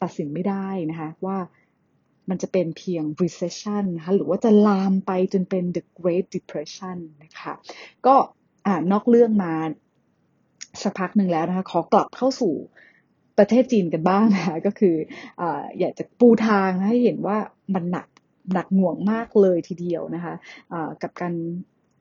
[0.01, 1.37] ตัดสินไม่ได้นะคะว่า
[2.29, 7.53] มันจะเป็นเพียง recession นะคะหรือว่าจะลามไปจนเป็น the Great Depression นะคะ
[8.05, 8.15] ก็
[8.91, 9.53] นอกเรื่องมา
[10.81, 12.53] สักพักหนึ่งแล้วนะคะขอกลับเข้าสู่
[13.37, 14.95] ประเทศจีนกันบ้างนะคะก็คือ
[15.41, 15.43] อ
[15.79, 17.37] อยากจะปูทางให้เห็นว่า
[17.73, 18.07] มันหนัก
[18.53, 21.33] หนักหน่วงมากเลยทีเดียวนะคะะกับการ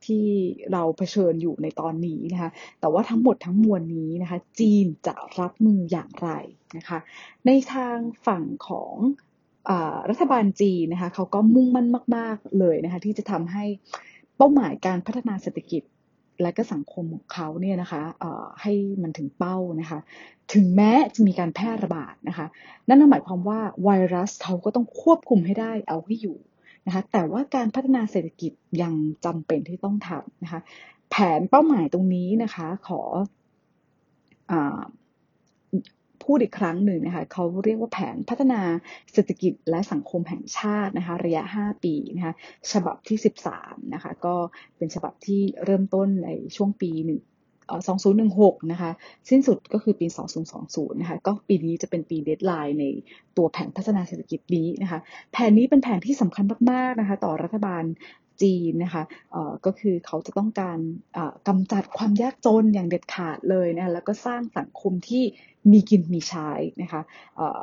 [0.06, 0.26] ที่
[0.72, 6.30] เราเผชิญอยู่ในตอนนี้นะคะ แต่ว่าทั้งหมดทั้งมวลนี้นะคะ จีนจะรับมืออย่างไร
[6.76, 6.98] นะคะ
[7.46, 8.94] ในทางฝั่งของ
[9.68, 9.70] อ
[10.10, 13.64] รัฐบาลจีนนะคะเขาก็มุ่งมั่นมาก ๆ เลยนะคะที่จะทำให้
[14.36, 15.82] เป้าหมายการพัฒนาเศรษฐกิจ
[16.42, 18.02] และก็สังคมของเขาเนี่ยนะคะ
[18.62, 19.98] ให้มันถึงเป้านะคะ
[20.54, 22.46] ถึงแม้จะมีการแพร่ระบาดนะคะ
[22.88, 26.38] นั่นหมายความว่าไวรัสเขาก็ต้องควบคุมให้ได้เอาให้อยู่
[26.86, 30.60] นะคะแต่ว่าการพัฒนาเศรษฐกิจยังจำเป็นที่ต้องทำนะคะ
[31.10, 33.00] แผนเป้าหมายตรงนี้นะคะ ขอ
[34.50, 34.52] อ
[36.24, 38.60] พูดอีกครั้งหนึ่งนะคะเขาเรียกว่าแผนพัฒนา
[39.12, 42.34] เศรษฐกิจและสังคมแห่งชาตินะคะระยะ 5 ปีนะคะ
[42.72, 43.18] ฉบับที่
[43.54, 44.34] 13นะคะก็
[44.76, 47.20] เป็นฉบับที่เริ่มต้นในช่วงปีหนึ่ง
[47.90, 48.90] 2016 นะคะ
[49.30, 50.06] สิ้นสุดก็คือปี
[50.54, 52.84] 2020 นะคะ ก็ปีนี้จะเป็นปีเดทไลน์ใน
[53.36, 54.98] ตัวแผนพัฒนาเศรษฐกิจนี้นะคะ
[55.32, 57.84] แผนนี้เป็นแผนที่สำคัญมาก ๆ นะคะ ต่อรัฐบาล
[58.41, 59.03] จีนนะคะ
[59.65, 60.79] ก็คือเขาจะต้องการ
[61.47, 65.23] กำจัดความยากจนอย่างเด็ดขาดเลยนะแล้วก็สร้างสังคมที่
[65.71, 66.49] มีกินมีใช้
[66.81, 67.01] นะคะ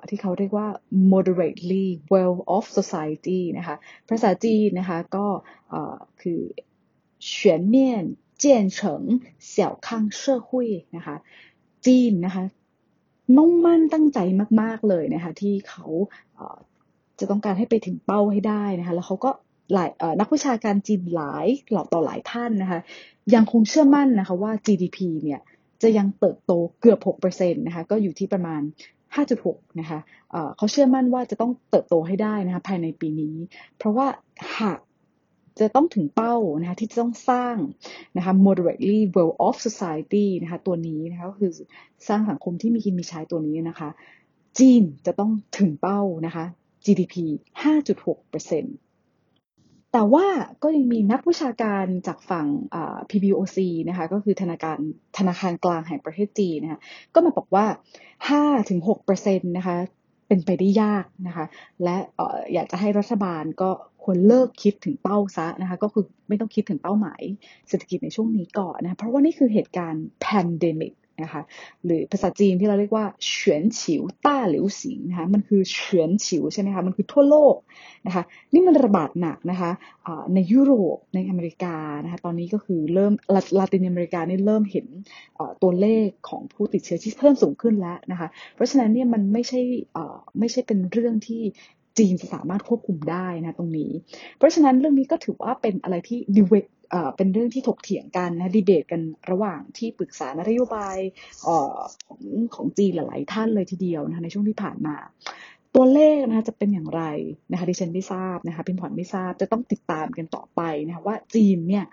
[0.09, 0.69] ที่เขาเรียกว่า
[1.13, 3.77] moderately well of society นะคะ
[4.09, 5.27] ภาษาจีนนะคะก็
[6.23, 6.41] คือ
[7.31, 7.31] 全
[7.75, 7.77] 面
[8.43, 8.45] 建
[8.77, 8.79] 成
[9.53, 9.55] 小
[9.87, 9.89] 康
[10.21, 10.49] 社会
[10.97, 11.17] นะคะ
[11.87, 12.45] จีนนะคะ
[13.37, 14.19] มุ่งมั่นตั้งใจ
[14.61, 15.87] มาก ๆ เลยนะคะที่เขา
[17.19, 19.31] จะต้องการให้ไปถึงเป้าให้ได้นะคะแล้วเขาก็
[19.74, 22.80] หลายนักวิชาการจีนหลายหลาต่อหลายท่านนะคะ
[23.36, 25.42] ยังคงเชื่อมั่นนะคะว่า GDP เนี่ย
[25.82, 26.52] จะยังเติบโต
[26.82, 28.62] เกือบ6%นะคะก็อยู่ที่ประมาณ
[29.26, 30.00] 5.6 นะคะ
[30.58, 33.36] เขาเชื่อมั่นว่าจะต้องเติบโตให้ได้นะคะภายในปีนี้
[33.78, 34.08] เพราะว่า
[34.60, 34.80] หาก
[35.60, 37.56] จะต้องถึงเป้านะคะที่จะต้องสร้าง
[38.18, 41.52] นะคะ moderately well off society นะคะตัวนี้นะคะก็คือ
[42.08, 43.90] สร้างสังคมที่มีกินมีใช้ตัวนี้นะคะ
[44.60, 46.46] จีนจะต้องถึงเป้านะคะ
[46.86, 47.16] GDP
[47.64, 48.89] 5.6%
[49.94, 50.26] แต่ว่า
[50.64, 52.48] ก็ยังมีนักวิชาการจากฝั่ง
[53.10, 53.58] PBOC
[53.90, 54.80] นะคะก็คือธนาคาร
[55.18, 56.80] ธนาคารกลางแห่งประเทศจีนนะคะ
[57.14, 57.66] ก็มาบอกว่า
[58.58, 59.78] 5-6%นะคะ
[60.28, 61.46] เป็นไปได้ยากนะคะ
[61.84, 61.98] และ
[62.54, 63.70] อยากจะให้รัฐบาลก็
[64.04, 67.22] ควรเลิกคิดถึงเป้าซะนะคะก็คือไม่ต้องคิดถึงเป้าหมาย
[67.68, 71.42] เศรษฐกิจในช่วงนี้ก่อนนะเพราะว่านี่คือเหตุการณ์ pandemic นะคะ
[71.86, 77.56] หรือภาษาจีนที่เราเรียกว่าเฉียนฉิวต้าหลิวสิงนะคะมันคือเฉียนฉิวใช่ไหมคะมันคือทั่วโลก
[78.06, 79.72] นะคะนี่มันระบาดหนักนะคะ
[80.34, 83.14] ในยุโรปในอเมริกานะคะตอนนี้ก็คือเริ่ม
[83.60, 84.88] ลาตินอเมริกานี่เริ่มเห็น
[85.62, 89.60] ตัวเลขของผู้ติดเชื้อที่เพิ่มสูงขึ้นแล้วนะคะเพราะฉะนั้นเนี่ยมันไม่ใช่
[90.40, 91.42] ไม่ใช่เป็นเรื่องที่
[91.98, 93.92] จีนจะสามารถควบคุมได้นะตรงนี้
[94.38, 96.44] เพราะฉะนั้นเรื่องนี้ก็ถือว่าเป็นอะไรที่ดี
[97.18, 100.98] เป็นเรื่องที่ถกเถียงกันนะดีเบตกันระหว่างที่ปรึกษานโยบาย
[101.46, 101.48] ข
[102.14, 102.22] อง
[102.56, 104.96] ของจีนหลายๆท่านเลยทีเดียวนะคะในช่วงที่ผ่านมา
[105.76, 107.04] ตัวเลขนะคะจะเป็นอย่างไร
[107.52, 111.86] นะคะดิฉันไม่ทราบนะคะพิมพ์ผ่อนไม่ทราบจะต้องติดตามกันต่อไปนะคะว่าจีนเนี่ย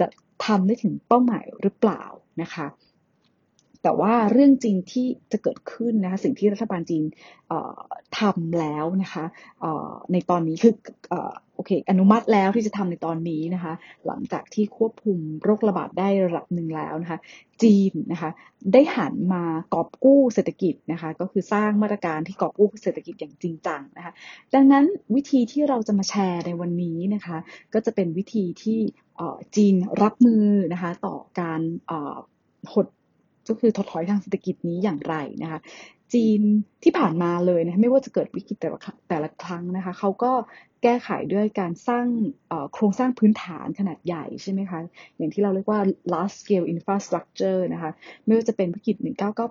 [0.00, 0.06] จะ
[0.46, 2.02] ทำได้ถึงเป้าหมายหรือเปล่า
[2.42, 2.66] นะคะ
[3.88, 7.04] แต่ว่าเรื่องจริงที่จะเกิดขึ้นนะคะสิ่งที่รัฐบาลจีน
[8.18, 9.24] ทำแล้วนะคะ
[10.12, 10.74] ในตอนนี้คือ
[11.54, 13.72] โอเค อนุมัติแล้วที่จะทำในตอนนี้นะคะ
[14.06, 17.18] หลังจากที่ควบคุมโรคระบาดได้ระดับหนึ่งแล้วนะคะ
[17.62, 18.30] จีนนะคะ
[18.72, 24.12] ได้หันมากอบกู้เศรษฐกิจนะคะ ก็คือสร้างมาตรการที่กอบกู้เศรษฐกิจอย่างจริงจังนะคะ
[24.54, 27.36] ดังนั้นวิธีที่เราจะมาแชร์ในวันนี้นะคะ
[27.74, 28.78] ก็จะเป็นวิธีที่
[29.56, 31.60] จีนรับมือนะคะต่อการ
[32.72, 32.86] หด
[33.48, 35.60] ก็คือถดถอยทางเศรษฐกิจนี้อย่างไรนะคะ
[36.14, 36.40] จีน
[36.82, 40.32] ที่ผ่านมาเลยนะไม่ว่าจะเกิดวิกฤตแต่ละแต่ละครั้งนะคะเขาก็
[40.82, 42.06] แก้ไขด้วยการสร้าง
[42.74, 44.80] โครงสร้างพื้นฐานขนาดใหญ่ใช่ไหมคะ
[45.16, 45.80] อย่างที่เราเรียกว่า
[46.12, 47.90] large scale infrastructure นะคะ
[48.24, 48.96] ไม่ว่าจะเป็นวิกฤต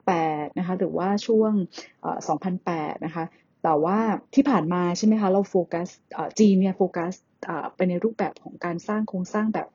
[0.01, 1.51] 1998 นะคะหรือว่าช่วง
[2.29, 3.25] 2008 นะคะ
[3.63, 3.97] แต่ว่า
[4.36, 5.88] ที่ผ่านมาใช่ไหมคะเราโฟกัส
[6.39, 7.13] จีนเนี่ยโฟกัส
[7.75, 9.67] ไปในรูปแบบของการสร้างโครงสร้างแบบ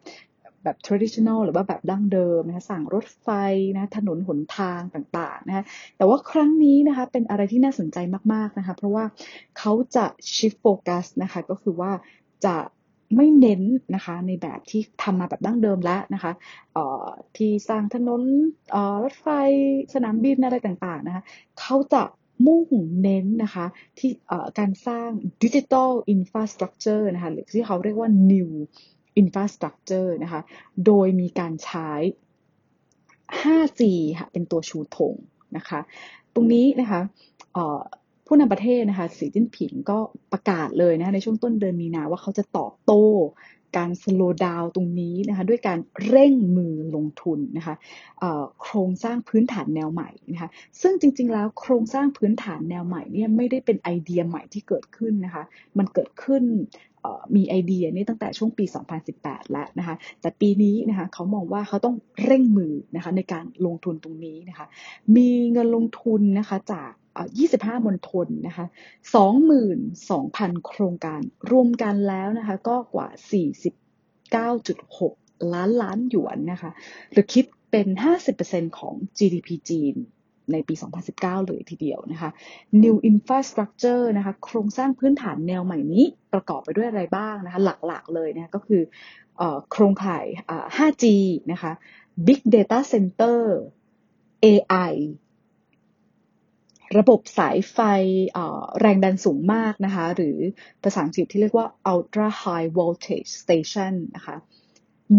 [0.65, 3.29] แบบ traditional หรือว่าแบบดั้งเดิมนะคะสั่งรถไฟ
[3.75, 5.65] นะถนนหนทางต่างๆนะคะ
[5.97, 7.99] แต่ว่าครั้งนี้นะคะเป็นอะไรที่น่าสนใจ
[8.33, 9.05] มากๆนะคะเพราะว่า
[9.59, 11.93] เขาจะ shift focus นะคะก็คือว่า
[12.47, 12.57] จะ
[13.17, 13.63] ไม่เน้น
[13.95, 16.33] นะคะในแบบที่ทำมาแบบดั้งเดิมแล้วนะคะ
[17.37, 18.23] ที่สร้างถนน
[19.03, 19.27] รถไฟ
[19.95, 21.23] สนามบินอะไรต่างๆนะคะ
[21.61, 22.03] เขาจะ
[22.47, 22.69] มุ่ง
[23.03, 23.67] เน้นนะคะ
[23.99, 24.11] ที่
[24.59, 25.09] การสร้าง
[25.43, 28.51] ดิจิทัลอินฟราสตรักเจอร์นะคะหรือที่เขาเรียกว่า new
[29.21, 30.41] infrastructure นะคะ
[30.87, 31.91] โดยมีการใช้
[33.41, 33.83] 5G
[34.19, 35.15] ค่ะ เป็นตัวชูธง
[35.57, 35.81] นะคะ
[36.35, 37.01] ตรงนี้นะคะ
[38.27, 39.99] ผู้นำประเทศนะคะสีจิ้นผิงก็
[40.33, 43.05] ประกาศเลยนะในช่วงต้นเดือนมีนาว่าเขาจะตอบโต้
[43.77, 47.75] การสโลว์ดาวตรงนี้นะคะด้วยการเร่งมือลงทุนนะคะ
[48.63, 50.49] โครงสร้างพื้นฐานแนวใหม่นะคะ
[50.81, 55.45] ซึ่งจริงๆแล้วโครงสร้างพื้นฐานแนวใหม่เนี่ยไม่ได้เป็นไอเดียใหม่ที่เกิดขึ้นนะคะ
[55.79, 56.43] มันเกิดขึ้น
[57.37, 58.65] มีไอเดียนี่ตั้งแต่ช่วงปี
[59.09, 64.67] 2018 แล้วนะคะแต่ปีนี้นะคะเขามองว่าเขาต้องเร่งมือนะคะในการลงทุนตรงนี้นะคะ
[65.17, 66.91] มีเงินลงทุนนะคะจาก
[67.39, 68.67] 25 มณฑลนะคะ
[69.45, 73.09] 22,000 โครงการ รวมกันแล้วนะคะ ก็กว่า
[74.71, 76.71] 49.6 ล้านล้านหยวนนะคะ
[77.13, 77.89] หรือคิดเป็น
[78.33, 79.95] 50%ของ GDP จีน
[80.53, 80.75] ในปี
[81.13, 82.31] 2019 เลยทีเดียวนะคะ
[82.83, 88.83] New Infrastructure นะคะโครงสร้างพื้นฐานแนวใหม่นี้ประกอบไปด้วยอะไรบ้างนะคะ หลักๆเลยนะะก็คือ
[89.71, 90.25] โครงข่าย
[90.77, 91.05] 5G
[91.53, 91.73] นะคะ
[92.27, 93.41] Big Data Center
[94.45, 94.93] AI
[96.99, 97.79] ระบบสายไฟ
[98.81, 100.39] แรงดันสูงมากนะคะ หรือ
[100.83, 104.37] ภาษาอังกฤษที่เรียกว่า ultra high voltage station นะคะ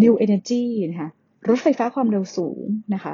[0.01, 1.09] new energy นะคะ
[1.47, 3.13] รถไฟฟ้าความเร็วสูงนะคะ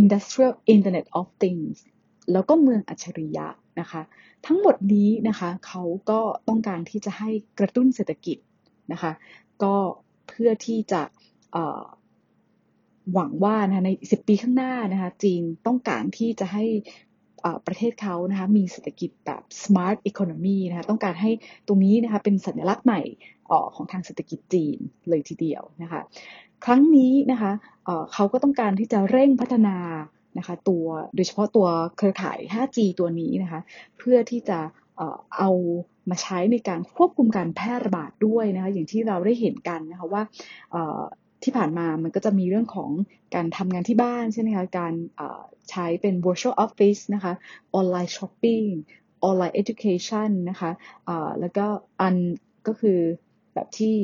[0.00, 1.76] industrial internet of things
[2.32, 3.46] แล้วก็เมืองอัจฉริยะ
[3.80, 4.02] นะคะ
[4.46, 8.38] ทั้งหมดนี้นะคะเขาก็ต้องการที่จะให้กระตุ้นเศรษฐกิจ
[8.92, 9.12] นะคะ
[9.62, 9.74] ก็
[10.28, 11.02] เพื่อที่จะ
[13.12, 16.64] หวังว่านะใน 10 ปีข้างหน้านะคะ จีนต้องการที่จะให้
[17.66, 21.30] ประเทศเขานะคะมีเศรษฐกิจแบบ smart economy นะคะต้องการให้
[21.66, 23.02] ตรงนี้นะคะเป็นสัญลักษณ์ใหม่
[23.74, 26.00] ของทางเศรษฐกิจจีนเลยทีเดียวนะคะ
[26.64, 27.52] ครั้งนี้นะคะ
[28.12, 29.76] เขาก็ต้องการที่จะเร่งพัฒนา
[30.38, 33.60] นะคะตัวโดยเฉพาะตัวเครือข่าย 5G ตัวนี้นะคะ
[33.98, 34.58] เพื่อที่จะ
[35.38, 35.50] เอา
[36.10, 40.22] มาใช้ในการควบคุมการแพร่ระบาดด้วยนะคะอย่างที่เราได้เห็นกันนะคะว่า
[41.42, 42.90] ที่ผ่านมามันก็จะมีเรื่องของ
[43.34, 44.94] การทำงานที่บ้านใช่ไหมคะการ
[45.70, 47.32] ใช้เป็น virtual office นะคะ
[47.78, 48.66] online shopping
[49.28, 50.70] online education นะคะ
[51.40, 51.66] แล้วก็
[52.00, 52.14] อัน
[52.66, 52.98] ก็คือ
[53.54, 53.94] แบบที่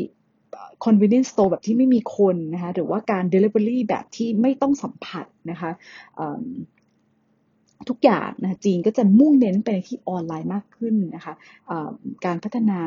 [0.85, 5.71] convenience store แบบที่ไม่มีคนนะคะหรือว่าการ delivery แบบที่ไม่ต้องสัมผัสนะคะ
[7.89, 11.35] ทุกอย่างนะจีนก็จะมุ่งเน้นไปที่ออนไลน์มากขึ้นนะคะ
[12.25, 12.81] การพัฒนา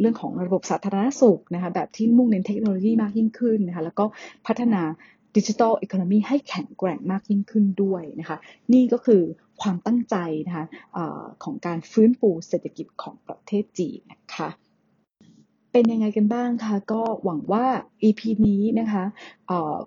[0.00, 4.04] เรื่องของระบบสาธารณสุขนะคะแบบที่มุ่งเน้นเทคโนโลยีมากยิ่งขึ้นนะคะแล้วก็
[4.46, 4.82] พัฒนา
[5.36, 8.36] ดิจิทัลอีโคโนมีให้แข็งแกร่งมากยิ่งขึ้นด้วยนะคะ
[8.72, 9.22] นี่ก็คือ
[9.62, 10.64] ความตั้งใจนะคะ
[10.96, 14.48] อะของการฟื้นฟูเศรษฐกิจของประเทศจีนนะคะ
[15.78, 17.66] เป็นยังไงกันบ้างคะก็หวังว่า
[18.02, 19.04] EP นี้นะคะ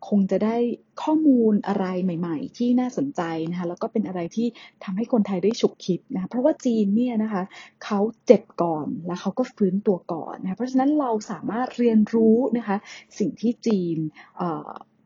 [0.10, 0.58] คงจะได้
[1.04, 4.47] ข้อมูลอะไรใหม่ๆ ที่น่าสนใจนะคะแล้วก็เป็นอะไรที่
[4.84, 7.43] ทำให้คนไทยได้ฉุกคิดนะคะเพราะว่าจีนเนี่ยนะคะ
[7.84, 12.77] เขาเจ็บก่อนแล้วเขาก็ฟื้นตัวก่อนนะคะเพราะฉะนั้นเราสามารถเรียนรู้นะคะ
[13.19, 13.97] สิ่งที่จีน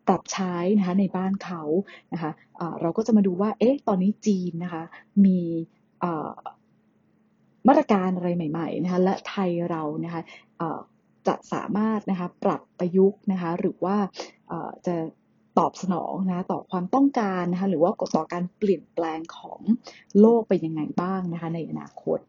[0.07, 1.63] ปรับใช้นะคะในบ้านเขา
[2.13, 4.83] นะคะะเราก็จะมาดูว่าเอ๊ะตอนนี้จีนนะคะ
[5.25, 5.39] มี
[7.67, 10.21] มาตรการอะไรใหม่ๆนะคะและไทยเรานะคะ
[11.27, 13.97] จะสามารถนะคะปรับประยุกต์นะคะหรือว่า
[14.85, 14.95] จะ
[15.57, 19.59] ตอบสนองนะต่อความต้องการนะคะหรือว่าต่อการเปลี่ยนแปลงของ
[20.19, 22.19] โลกไปยังไงบ้างนะคะในอนาคต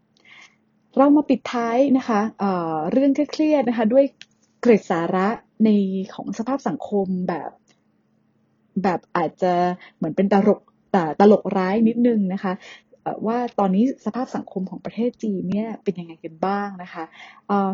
[0.96, 4.04] เรามาปิดท้ายนะคะเเรื่องเครียดๆนะคะด้วย
[4.60, 5.28] เกร็ดสาระ
[5.64, 5.70] ใน
[6.14, 7.50] ของสภาพสังคมแบบ
[8.82, 9.52] แบบอาจจะ
[9.96, 10.60] เหมือนเป็นตลก
[10.92, 12.52] แต่ตลกร้ายนิดนึงนะคะ
[13.26, 17.04] ว่าตอนนี้สภาพสังคมของประเทศจีนเนี่ยเป็นยังไงกันบ้างนะคะ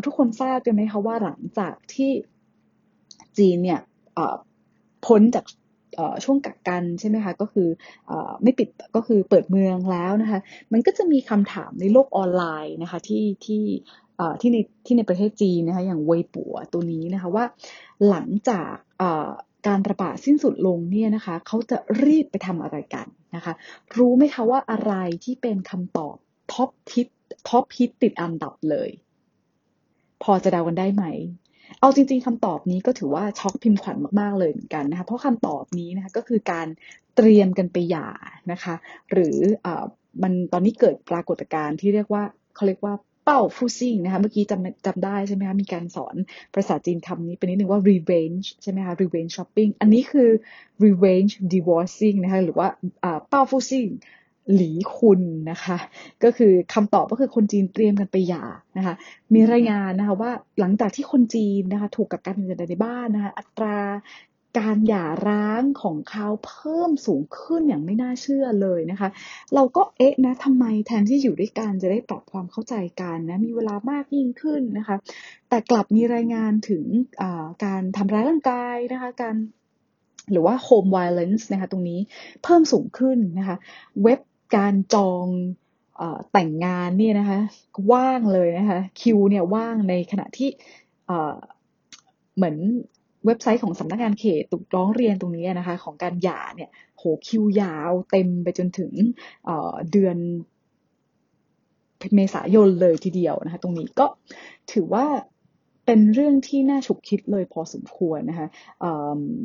[0.05, 2.11] ทุกคนทราบกันไหมคะว่าหลังจากที่
[3.39, 3.81] จีนเนี่ย
[5.07, 5.45] พ้นจาก
[6.25, 7.69] ช่วงกักกันใช่ไหมคะก็คือ
[8.11, 10.41] อไม่ปิดก็คือเปิดเมืองแล้วนะคะ
[10.73, 13.65] มันก็จะมีคำถามในโลกออนไลน์นะคะที่ที่
[14.41, 17.45] ที่ในที่ในประเทศจีนนะคะอย่างเวยป๋อตัวนี้นะคะว่า
[18.09, 18.75] หลังจาก
[19.67, 23.53] การระบาดสิ้นสุดลงเนี่ยนะคะเขาจะรีบไปทำอะไรกันนะคะ
[23.97, 24.93] รู้ไหมคะว่าอะไร
[25.25, 26.17] ที่เป็นคำตอบ
[26.53, 27.09] top ทิป
[27.49, 28.91] top hit ติดอันดับเลย
[30.23, 31.05] พอจะเดากันได้ไหม
[31.81, 36.67] เอาจริง ๆคำตอบนี้ก็ถือว่าช็อกพิมพ์ขวัญมากๆเลยเหมือนกันนะคะ เพราะคำตอบนี้นะคะก็คือการ
[37.17, 38.09] เตรียมกันไปหย่า
[38.53, 38.75] นะคะ
[39.13, 39.67] หรืออ
[40.23, 42.23] มันตอนนี้เกิดปรากฏการณ์ที่เรียกว่า
[42.55, 42.95] เขาเรียกว่า
[43.25, 46.17] เป้าฟูซิ่งนะคะ เมื่อกี้จำจำได้ใช่ไหมคะมีการสอน
[46.55, 50.31] ภาษาจีนคำนี้เป็นนิดนึงว่า revenge ใช่ไหมคะ revenge shopping อันนี้คือ
[50.85, 52.69] revenge divorcing นะคะหรือว่า
[53.29, 53.87] เป้าฟูซิ่ง
[54.55, 55.79] หลีคุณนะคะ
[56.25, 58.45] ก็คือคำตอบก็คือคนจีนเตรียมกันไปหย่า
[58.77, 58.95] นะคะ
[59.35, 60.31] มีรายงานนะคะว่า
[60.61, 63.77] หลังจากที่คนจีนนะคะถูกกักกันอยู่ในบ้านนะคะอัตรา
[64.59, 69.09] การหย่าร้างของเขาเพิ่มสูงขึ้นอย่างไม่น่าเชื่อเลยนะคะ
[69.55, 74.97] เราก็เอ๊ะนะทำไมแทนที่อยู่ด้วยกันจะได้ปรับความเข้าใจกันนะมีเวลามากยิ่งขึ้นนะคะ
[75.49, 76.85] แต่กลับมีรายงานถึง
[77.65, 79.37] การทำร้ายร่างกายนะคะการ
[80.33, 82.01] หรือว่า home violence นะคะตรงนี้
[82.43, 83.57] เพิ่มสูงขึ้นนะคะ
[84.03, 84.21] เว็บ
[84.57, 85.27] การจอง
[86.01, 87.39] อแต่งงานเนี่ยนะคะ
[87.93, 90.49] ว่างเลยนะคะคิวเนี่ยว่างในขณะที่
[92.37, 92.57] เหมือน
[93.27, 98.93] เว็บไซต์ของสำนักงานเขตตุกร้องเรียนตรงนี้นะคะ ของการหย่าเนี่ยโหคิวยาวเต็มไปจนถึง
[99.45, 100.17] เเดือน
[102.15, 104.07] เมษายนเลยทีเดียวนะคะ ตรงนี้ก็
[104.73, 105.07] ถือว่า
[105.87, 108.47] เป็นเรื่องที่น่าฉุกคิดเลยพอสมควรนะคะ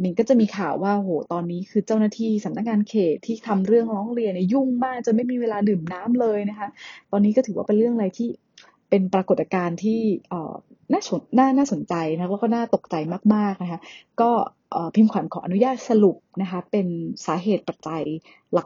[0.03, 6.67] มินก็จะมีข่าวว่าโหตอนนี้คือเจ้าหน้าที่สำนักงานเขตที่ทำเรื่องร้องเรียนเนี่ยยุ่งมากจนไม่มีเวลาดื่มน้ำเลยนะคะ
[7.11, 8.29] ตอนนี้ก็ถือว่าเป็นเรื่องอะไรที่
[8.89, 10.01] เป็นปรากฏการณ์ที่
[10.91, 12.95] น่าสนน่าน่าสนใจนะแล้วก็น่าตกใจ
[13.35, 13.79] มากๆนะคะ
[14.21, 14.31] ก็
[14.95, 16.87] พิมพ์ขวัญขออนุญาตสรุปนะคะเป็น
[17.25, 18.03] สาเหตุปัจจัย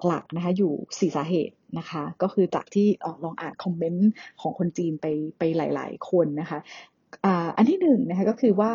[0.08, 2.88] หลักๆนะคะอยู่สี่สาเหตุนะคะก็คือจากที่
[3.24, 4.10] ลองอ่านคอมเมนต์
[4.42, 5.06] ของคนจีนไป
[5.40, 6.60] ไปหลาย ๆ คนนะคะ
[7.58, 8.74] อันที่หนึ่งนะคะก็คือว่า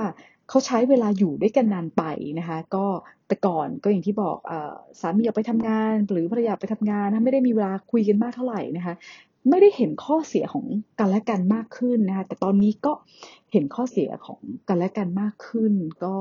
[0.49, 2.03] เขาใช้เวลาอยู่ด้วยกันนานไป
[2.39, 2.87] นะคะก็
[3.29, 4.53] แต่ก่อนก็อย่างที่บอกอ
[5.01, 8.95] สามีออกไปทำงาน หรือภรรยาไปทำงานไม่ได้มีเวลาคุยกันมากเท่าไหร่นะคะ
[9.49, 10.67] ไม่ได้เห็นข้อเสียของ
[10.99, 12.93] กันและกันมากขึ้นนะคะแต่ตอนนี้ก็
[13.53, 15.73] เห็นข้อเสียของกันและกันมากขึ้น
[16.05, 16.15] ก็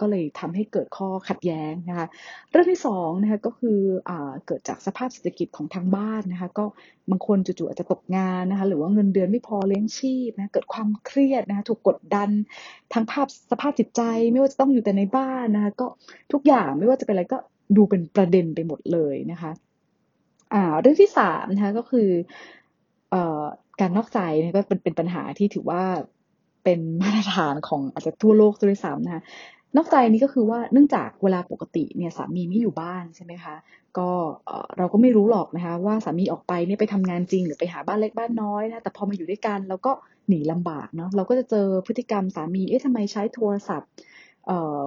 [0.00, 2.06] ก็เลยทำให้เกิดข้อขัดแย้งนะคะ
[2.50, 4.10] เรื่องที่สองนะคะก็คืออ
[4.46, 6.64] เกิดจากสภาพเศรษฐกิจของทางบ้านนะคะก็
[7.10, 12.30] บางคนจู่ๆอาจจะตกงานนะคะหรือว่าเงินเดือนไม่พอเลี้ยงชีพนะเกิดความเครียดนะคะถูกกดดัน
[12.92, 15.86] ทั้งภาพสภาพจิตใจ ไม่ว่าจะต้องอยู่แต่ในบ้านนะคะก็
[16.32, 17.38] ทุกอย่างไม่ว่าจะเป็นอะไรก็
[17.76, 19.52] ดูเป็นประเด็นไปหมดเลยนะคะ
[20.54, 22.08] อ่าเรื่องที่สามนะคะก็คือ
[23.80, 25.82] การนอกใจนี่ก็เป็นเป็นปัญหาที่ถือว่า
[26.64, 29.22] เป็นมาตรฐานของอาจจะทั่วโลกด้วยซ้ำนะคะ
[29.76, 33.54] นอกใจนี้ก็คือว่าเนื่องจากเวลาปกติเนี่ยสามีไม่อยู่บ้านใช่ไหมคะ
[33.98, 34.08] ก็
[34.46, 39.92] เอ่อเราก็ไม่รู้หรอกนะคะว่าสามีออกไปเนี่ยไปทำงานจริง หรือไปหาบ้านเล็กบ้านน้อยนะแต่พอมาอยู่ด้วยกันเราก็
[40.28, 43.90] หนีลำบากเนาะเราก็จะเจอพฤติกรรมสามีเอ๊ะทำไมใช้โทรศัพท์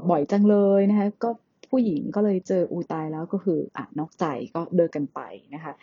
[0.10, 1.30] บ่อยจังเลยนะคะก็
[1.72, 5.20] ผู้หญิงก็เลยเจออูตายแล้วก็คืออะนอกใจก็เลิกกันไป
[5.56, 5.74] นะคะ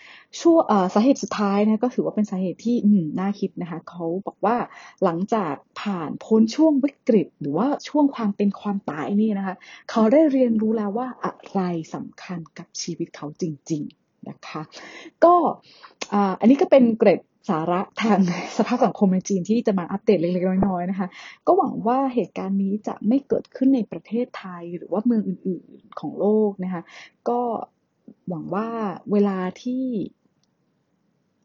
[0.40, 4.56] ช่วงเอ่อสาเหตุสุดท้ายนะก็ถือว่าเป็นสาเหตุที่อืมน่าคิดนะคะเขาบอกว่า
[5.04, 9.56] หลังจากผ่านพ้นช่วงวิกฤต หรือว่าช่วงความเป็นความตายนี่นะคะ
[9.90, 11.60] เขาได้เรียนรู้แล้วว่าอะไร
[11.94, 14.62] สำคัญกับชีวิตเขาจริง ๆนะคะ
[15.24, 15.34] ก็
[16.12, 18.20] อ่าอันนี้ก็เป็นเกร็ด สาระทาง
[18.58, 21.08] สภาพสังคมในจีนที่จะมาอัปเดตเล็กๆน้อยๆนะคะ
[21.46, 26.82] ก็หวังว่าเหตุการณ์นี้จะไม่เกิดขึ้นในประเทศไทยหรือว่าเมืองอื่นๆของโลกนะคะ
[27.28, 27.40] ก็
[28.28, 28.68] หวังว่า
[29.12, 29.86] เวลาที่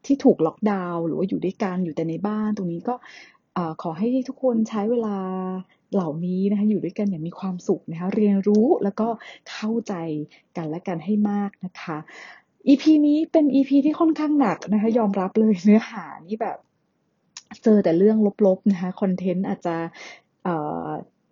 [0.04, 2.94] ที่ถูกล็อกดาวน์หรือว่าอยู่ด้วยกันอยู่แต่ในบ้านตรงนี้ก็
[3.82, 5.18] ขอให้ทุกคนใช้เวลา
[5.94, 9.08] เหล่านี้นะคะอยู่ด้วยกันอย่างมีความสุขนะคะเรียนรู้แล้วก็
[9.52, 9.94] เข้าใจ
[10.56, 11.98] กันและกันให้มากนะคะ
[12.68, 16.58] EP นี้เป็น EP ที่ค่อนข้างหนักนะคะ ยอมรับเลยเนื้อหานี่แบบ
[17.64, 19.76] เจอแต่เรื่องลบๆนะคะคอนเทนต์อาจจะ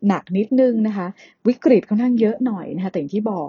[0.08, 1.06] หนักนิดนึงนะคะ
[1.48, 3.48] วิกฤตค่อนข้างเยอะหน่อยนะคะแต่อย่างที่บอก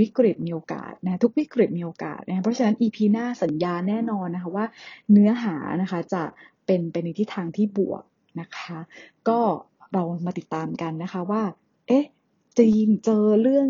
[0.00, 4.66] วิกฤตมีโอกาสนะะทุกวิกฤตมีโอกาสนะะเพราะฉะนั้น EP หน้าสัญญาแน่นอนนะคะว่า
[5.12, 6.22] เนื้อหานะคะจะ
[6.66, 8.02] เป็นไปนในทิศทางที่บวก
[8.40, 8.78] นะคะ
[9.28, 9.38] ก็
[9.92, 11.42] เรามาติดตามกันนะคะว่า
[11.88, 12.04] เอ๊ะ
[12.58, 13.68] จีนเจอเรื่อง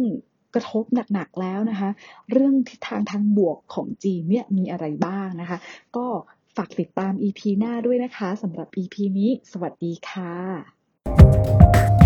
[0.55, 1.91] กระทบหนักๆแล้วนะคะ
[2.31, 5.59] เรื่องทิศทางทางบวกของจีนเนี่ยมีอะไรบ้างนะคะ
[5.97, 6.07] ก็
[6.57, 12.04] ฝากติดตาม EP หน้าด้วยนะคะสำหรับ EP นี้ สวัสดีค่ะ